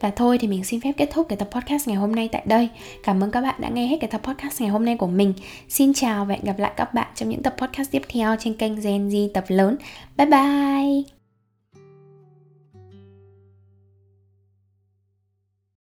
và 0.00 0.10
thôi 0.10 0.38
thì 0.38 0.48
mình 0.48 0.64
xin 0.64 0.80
phép 0.80 0.92
kết 0.96 1.08
thúc 1.12 1.26
cái 1.28 1.36
tập 1.36 1.48
podcast 1.50 1.88
ngày 1.88 1.96
hôm 1.96 2.14
nay 2.14 2.28
tại 2.32 2.42
đây. 2.46 2.68
Cảm 3.02 3.24
ơn 3.24 3.30
các 3.30 3.40
bạn 3.40 3.54
đã 3.58 3.68
nghe 3.68 3.86
hết 3.86 3.96
cái 4.00 4.10
tập 4.10 4.20
podcast 4.24 4.60
ngày 4.60 4.70
hôm 4.70 4.84
nay 4.84 4.96
của 4.96 5.06
mình. 5.06 5.34
Xin 5.68 5.92
chào 5.94 6.24
và 6.24 6.34
hẹn 6.34 6.44
gặp 6.44 6.58
lại 6.58 6.72
các 6.76 6.94
bạn 6.94 7.06
trong 7.14 7.28
những 7.28 7.42
tập 7.42 7.54
podcast 7.58 7.90
tiếp 7.90 8.02
theo 8.08 8.36
trên 8.40 8.54
kênh 8.54 8.80
Gen 8.80 9.08
Z 9.08 9.28
tập 9.34 9.44
lớn. 9.48 9.76
Bye 10.16 10.26
bye! 10.26 11.17